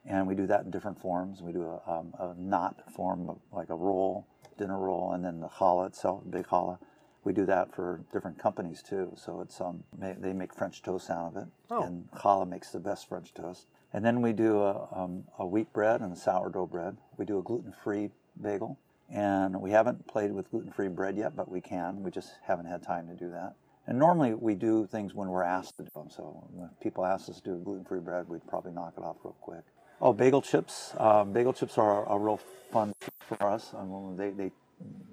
[0.05, 1.41] and we do that in different forms.
[1.41, 4.27] We do a, um, a knot form, of, like a roll,
[4.57, 6.77] dinner roll, and then the challah itself, big challah.
[7.23, 9.13] We do that for different companies too.
[9.15, 11.83] So it's um, they make French toast out of it, Oh.
[11.83, 13.67] and challah makes the best French toast.
[13.93, 16.97] And then we do a, um, a wheat bread and a sourdough bread.
[17.17, 18.09] We do a gluten-free
[18.41, 22.01] bagel, and we haven't played with gluten-free bread yet, but we can.
[22.01, 23.55] We just haven't had time to do that.
[23.85, 26.09] And normally we do things when we're asked to do them.
[26.09, 29.35] So when people ask us to do gluten-free bread, we'd probably knock it off real
[29.41, 29.63] quick.
[29.99, 30.93] Oh, bagel chips!
[30.97, 32.39] Um, bagel chips are a, real
[32.71, 32.93] fun
[33.27, 33.73] for us.
[33.77, 34.51] I mean, they, they,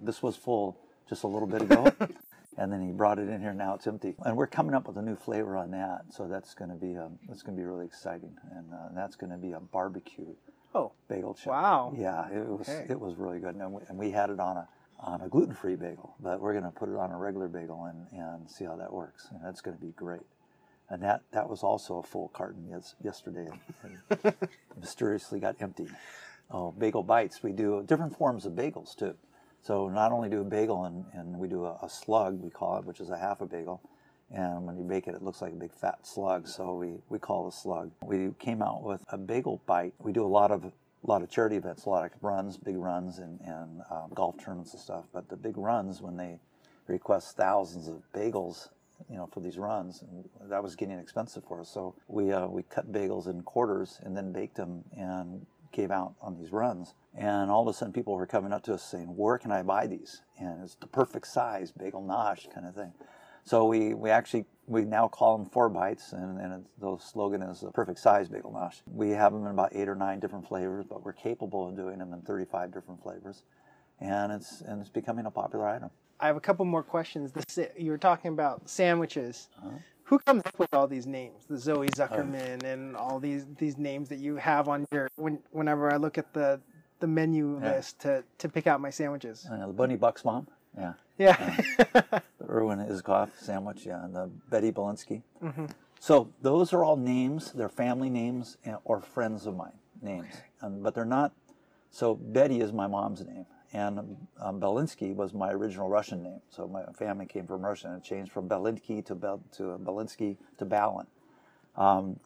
[0.03, 0.79] this was full
[1.09, 1.93] just a little bit ago,
[2.59, 3.55] and then he brought it in here.
[3.55, 6.07] Now it's empty, and we're coming up with a new flavor on that.
[6.11, 9.17] So that's going to be um, that's going to be really exciting, and uh, that's
[9.17, 10.35] going to be a barbecue
[10.75, 11.47] Oh, bagel chip.
[11.49, 11.95] Wow.
[11.97, 12.87] Yeah, it was Okay.
[12.91, 14.69] it was really good, and we, and we had it on a
[15.01, 17.85] on a gluten free bagel, but we're going to put it on a regular bagel
[17.85, 20.23] and, and see how that works, and that's going to be great.
[20.91, 23.49] And that that was also a full carton yes, yesterday,
[23.83, 24.35] and, and
[24.81, 25.91] mysteriously got emptied.
[26.51, 27.43] Oh, bagel bites.
[27.43, 29.15] We do different forms of bagels too.
[29.63, 32.79] So not only do a bagel and, and we do a, a slug, we call
[32.79, 33.83] it, which is a half a bagel.
[34.31, 36.47] And when you bake it, it looks like a big fat slug.
[36.47, 37.91] So we, we call it a slug.
[38.03, 39.95] We came out with a bagel bite.
[39.99, 40.73] We do a lot of
[41.05, 44.37] a lot of charity events, a lot of runs, big runs, and, and um, golf
[44.45, 45.05] tournaments and stuff.
[45.13, 46.41] But the big runs, when they
[46.89, 48.69] request thousands of bagels,
[49.09, 50.03] you know, for these runs,
[50.49, 51.71] that was getting expensive for us.
[51.71, 56.15] So we uh, we cut bagels in quarters and then baked them and gave out
[56.21, 56.95] on these runs.
[57.17, 59.63] And all of a sudden, people were coming up to us saying, "Where can I
[59.63, 62.93] buy these?" And it's the perfect size bagel nosh kind of thing.
[63.45, 67.43] So we, we actually we now call them four bites, and, and it's, the slogan
[67.43, 68.83] is the perfect size bagel nosh.
[68.87, 71.99] We have them in about eight or nine different flavors, but we're capable of doing
[71.99, 73.45] them in 35 different flavors,
[74.01, 75.91] and it's and it's becoming a popular item.
[76.21, 77.33] I have a couple more questions.
[77.33, 79.49] This you were talking about sandwiches.
[79.59, 79.79] Uh-huh.
[80.09, 81.45] Who comes up with all these names?
[81.49, 81.91] The Zoe uh.
[81.91, 85.09] Zuckerman and all these these names that you have on your.
[85.17, 86.61] When whenever I look at the
[87.01, 87.73] the menu Yeah.
[87.73, 89.47] list to to pick out my sandwiches.
[89.51, 90.47] Uh, the Bunny Bucksbaum,
[90.77, 90.95] yeah.
[91.19, 91.37] Yeah.
[91.95, 92.01] Uh,
[92.39, 95.23] the Erwin Iskoff sandwich, yeah, and the Betty Belinsky.
[95.43, 95.67] Mm-hmm.
[96.01, 97.53] So those are all names.
[97.53, 101.33] They're family names and, or friends of mine names, and, but they're not.
[101.91, 103.99] So Betty is my mom's name, and
[104.41, 106.41] um, Belinsky was my original Russian name.
[106.51, 110.37] So my family came from Russia, and it changed from Belinsky to Bel, to Belinsky
[110.59, 111.07] to Ballen.
[111.77, 112.21] Um,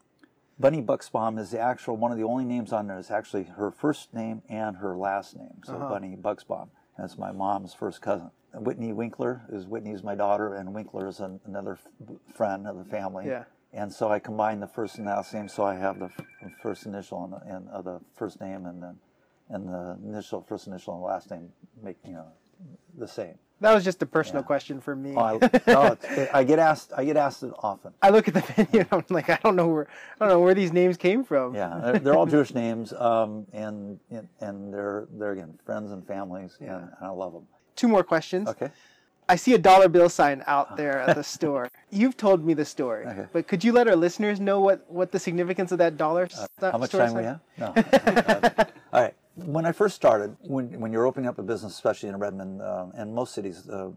[0.59, 2.99] Bunny Bucksbaum is the actual one of the only names on there.
[2.99, 5.61] It's actually her first name and her last name.
[5.63, 6.69] So Bunny Bucksbaum.
[6.97, 8.29] That's my mom's first cousin.
[8.53, 12.85] Whitney Winkler is Whitney's my daughter, and Winkler is an, another f- friend of the
[12.85, 13.25] family.
[13.27, 13.45] Yeah.
[13.73, 16.21] And so I combined the first and last name, so I have the f-
[16.61, 18.99] first initial and the, and, uh, the first name, and then
[19.49, 21.49] and the initial, first initial, and last name
[21.81, 22.25] make you know
[22.97, 23.35] the same.
[23.61, 25.13] That was just a personal question for me.
[25.15, 25.97] Oh, I, no,
[26.33, 26.91] I get asked.
[26.97, 27.93] I get asked it often.
[28.01, 29.87] I look at the menu and I'm like, I don't know where
[30.19, 31.55] I don't know where these names came from.
[31.55, 36.05] Yeah, they're, they're all Jewish names, um, and, and and they're they're again friends and
[36.05, 37.47] families, and, and I love them.
[37.75, 38.49] Two more questions.
[38.49, 38.69] Okay.
[39.29, 41.69] I see a dollar bill sign out there at the store.
[41.89, 43.27] You've told me the story, Okay.
[43.31, 46.45] but could you let our listeners know what, what the significance of that dollar s-
[46.59, 47.85] How much store time we sign- have?
[48.57, 48.65] No.
[48.93, 49.13] all right.
[49.35, 52.91] When I first started, when when you're opening up a business, especially in Redmond um,
[52.95, 53.89] and most cities, uh,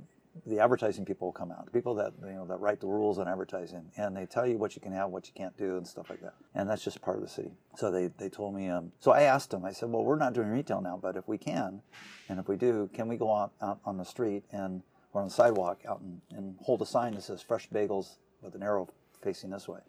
[0.46, 1.66] the advertising people will come out.
[1.66, 4.56] The people that you know that write the rules on advertising, and they tell you
[4.56, 6.34] what you can have, what you can't do, and stuff like that.
[6.54, 7.52] And that's just part of the city.
[7.76, 8.68] So they they told me.
[8.68, 9.64] Um, so I asked them.
[9.64, 11.82] I said, well, we're not doing retail now, but if we can,
[12.28, 14.82] and if we do, can we go out, out on the street and
[15.12, 18.54] or on the sidewalk out and, and hold a sign that says fresh bagels with
[18.54, 18.88] an arrow
[19.22, 19.80] facing this way?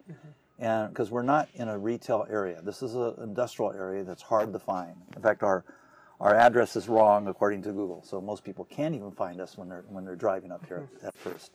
[0.58, 2.60] And because we're not in a retail area.
[2.62, 4.94] This is an industrial area that's hard to find.
[5.16, 5.64] In fact our
[6.20, 9.68] our address is wrong according to google so most people can't even find us when
[9.68, 11.52] they're when they're driving up here at first.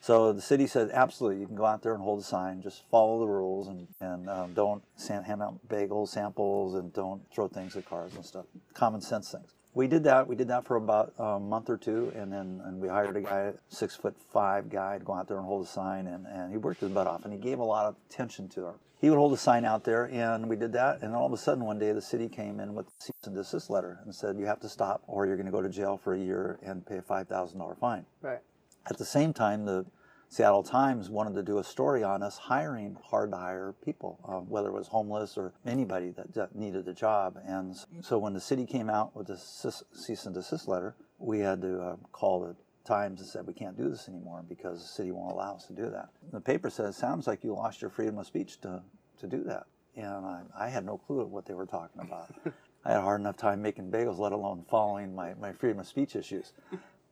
[0.00, 2.62] So the city said absolutely you can go out there and hold a sign.
[2.62, 7.48] Just follow the rules and, and um, don't hand out bagel samples and don't throw
[7.48, 8.46] things at cars and stuff.
[8.74, 10.26] Common sense things we did that.
[10.26, 13.20] We did that for about a month or two, and then and we hired a
[13.20, 16.50] guy, six foot five guy, to go out there and hold a sign, and, and
[16.50, 18.74] he worked his butt off, and he gave a lot of attention to her.
[18.98, 21.36] He would hold a sign out there, and we did that, and all of a
[21.36, 24.38] sudden one day the city came in with a cease and desist letter and said
[24.38, 26.86] you have to stop, or you're going to go to jail for a year and
[26.86, 28.06] pay a five thousand dollar fine.
[28.22, 28.40] Right.
[28.88, 29.84] At the same time, the
[30.28, 34.40] Seattle Times wanted to do a story on us hiring hard to hire people, uh,
[34.40, 37.38] whether it was homeless or anybody that, that needed a job.
[37.46, 41.62] And so when the city came out with the cease and desist letter, we had
[41.62, 42.56] to uh, call the
[42.86, 45.72] Times and said we can't do this anymore because the city won't allow us to
[45.72, 46.08] do that.
[46.32, 48.80] The paper says sounds like you lost your freedom of speech to,
[49.18, 49.64] to do that.
[49.96, 52.32] And I, I had no clue what they were talking about.
[52.84, 55.88] I had a hard enough time making bagels, let alone following my, my freedom of
[55.88, 56.52] speech issues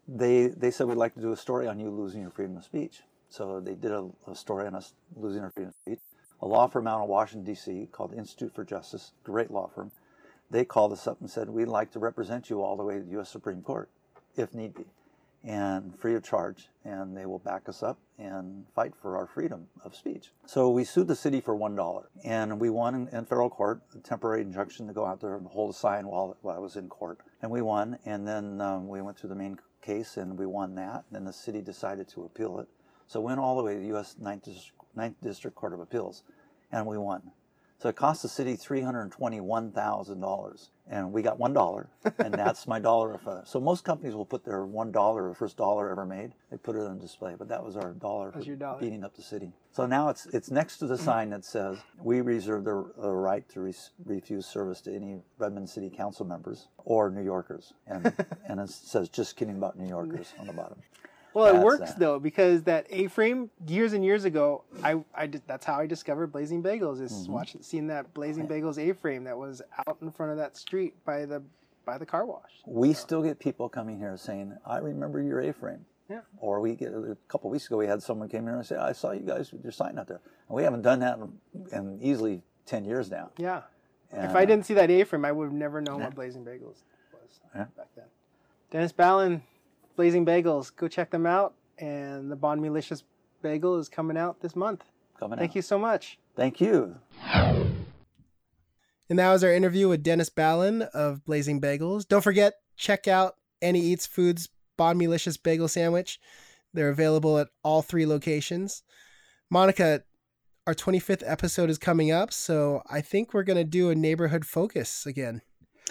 [0.08, 2.64] they they said we'd like to do a story on you losing your freedom of
[2.64, 3.02] speech.
[3.28, 6.00] So they did a, a story on us losing our freedom of speech.
[6.40, 7.88] A law firm out of Washington D.C.
[7.90, 9.90] called Institute for Justice, great law firm.
[10.50, 13.00] They called us up and said we'd like to represent you all the way to
[13.00, 13.30] the U.S.
[13.30, 13.88] Supreme Court,
[14.36, 14.84] if need be,
[15.42, 16.68] and free of charge.
[16.84, 20.30] And they will back us up and fight for our freedom of speech.
[20.46, 23.80] So we sued the city for one dollar, and we won in, in federal court
[23.96, 26.76] a temporary injunction to go out there and hold a sign while, while I was
[26.76, 27.98] in court, and we won.
[28.04, 31.04] And then um, we went to the main case, and we won that.
[31.10, 32.68] Then the city decided to appeal it.
[33.06, 34.16] So went all the way to the U.S.
[34.18, 34.48] Ninth,
[34.94, 36.22] Ninth District Court of Appeals,
[36.72, 37.32] and we won.
[37.78, 43.14] So it cost the city $321,000 and we got one dollar, and that's my dollar.
[43.14, 46.32] Of, uh, so most companies will put their one dollar, or first dollar ever made,
[46.50, 47.34] they put it on display.
[47.38, 48.80] But that was our dollar for That's your dollar.
[48.80, 49.52] beating up the city.
[49.72, 53.48] So now it's it's next to the sign that says we reserve the, the right
[53.50, 53.74] to re-
[54.04, 58.12] refuse service to any Redmond City Council members or New Yorkers, and
[58.46, 60.78] and it says just kidding about New Yorkers on the bottom.
[61.34, 61.98] Well, it works that.
[61.98, 66.28] though because that A-frame years and years ago, I, I did, that's how I discovered
[66.28, 67.00] Blazing Bagels.
[67.00, 67.32] Is Mm-hmm.
[67.32, 71.24] watching seeing that Blazing Bagels A-frame that was out in front of that street by
[71.26, 71.42] the
[71.84, 72.50] by the car wash.
[72.66, 76.20] We still get people coming here saying, "I remember your A-frame." Yeah.
[76.38, 78.92] Or we get a couple weeks ago, we had someone came here and say, "I
[78.92, 81.98] saw you guys with your sign out there." And we haven't done that in, in
[82.02, 83.30] easily ten years now.
[83.38, 83.62] Yeah.
[84.12, 86.82] And, if I didn't see that A-frame, I would have never known what Blazing Bagels
[87.12, 87.64] was Yeah.
[87.76, 88.04] back then.
[88.70, 89.40] Dennis Ballen,
[89.96, 91.54] Blazing Bagels, go check them out.
[91.78, 93.04] And the Bon Malicious
[93.42, 94.84] Bagel is coming out this month.
[95.18, 95.56] coming Thank out.
[95.56, 96.18] you so much.
[96.36, 96.96] Thank you.
[99.10, 102.06] And that was our interview with Dennis Ballen of Blazing Bagels.
[102.08, 106.18] Don't forget, check out Annie Eats Foods Bon Malicious Bagel Sandwich.
[106.72, 108.82] They're available at all three locations.
[109.50, 110.02] Monica,
[110.66, 114.44] our 25th episode is coming up, so I think we're going to do a neighborhood
[114.46, 115.42] focus again.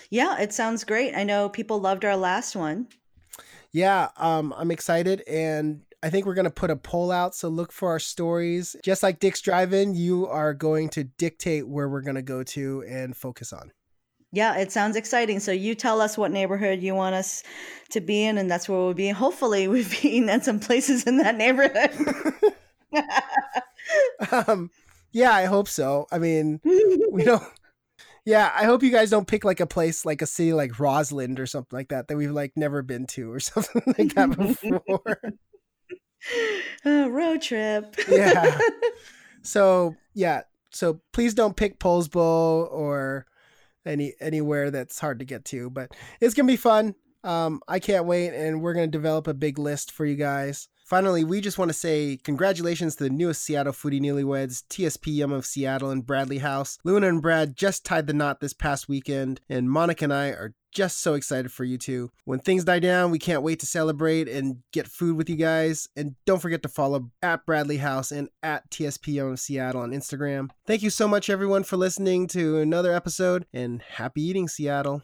[0.10, 1.16] Yeah, it sounds great.
[1.16, 2.88] I know people loved our last one.
[3.74, 7.34] Yeah, um, I'm excited, and I think we're going to put a poll out.
[7.34, 8.76] So look for our stories.
[8.84, 12.44] Just like Dick's Drive In, you are going to dictate where we're going to go
[12.44, 13.72] to and focus on.
[14.32, 15.40] Yeah, it sounds exciting.
[15.40, 17.44] So you tell us what neighborhood you want us
[17.92, 19.10] to be in, and that's where we'll be.
[19.10, 21.92] Hopefully, we've been at some places in that neighborhood.
[24.32, 24.70] um,
[25.12, 26.08] yeah, I hope so.
[26.12, 26.60] I mean,
[27.12, 27.44] we don't.
[28.26, 31.38] Yeah, I hope you guys don't pick like a place like a city like Roslyn
[31.40, 35.20] or something like that that we've like never been to or something like that before.
[36.86, 37.96] uh, road trip.
[38.10, 38.60] yeah.
[39.46, 42.16] So yeah, so please don't pick Poulsbo
[42.72, 43.26] or
[43.86, 46.96] any anywhere that's hard to get to, but it's gonna be fun.
[47.26, 50.70] Um, I can't wait, and we're gonna develop a big list for you guys.
[50.84, 55.32] Finally, we just want to say congratulations to the newest Seattle foodie newlyweds, TSP Yum
[55.32, 56.78] of Seattle and Bradley House.
[56.84, 60.54] Luna and Brad just tied the knot this past weekend, and Monica and I are
[60.74, 62.12] just so excited for you two.
[62.26, 65.88] When things die down, we can't wait to celebrate and get food with you guys.
[65.96, 69.92] And don't forget to follow at Bradley House and at TSP Yum of Seattle on
[69.92, 70.50] Instagram.
[70.66, 75.04] Thank you so much, everyone, for listening to another episode, and happy eating, Seattle.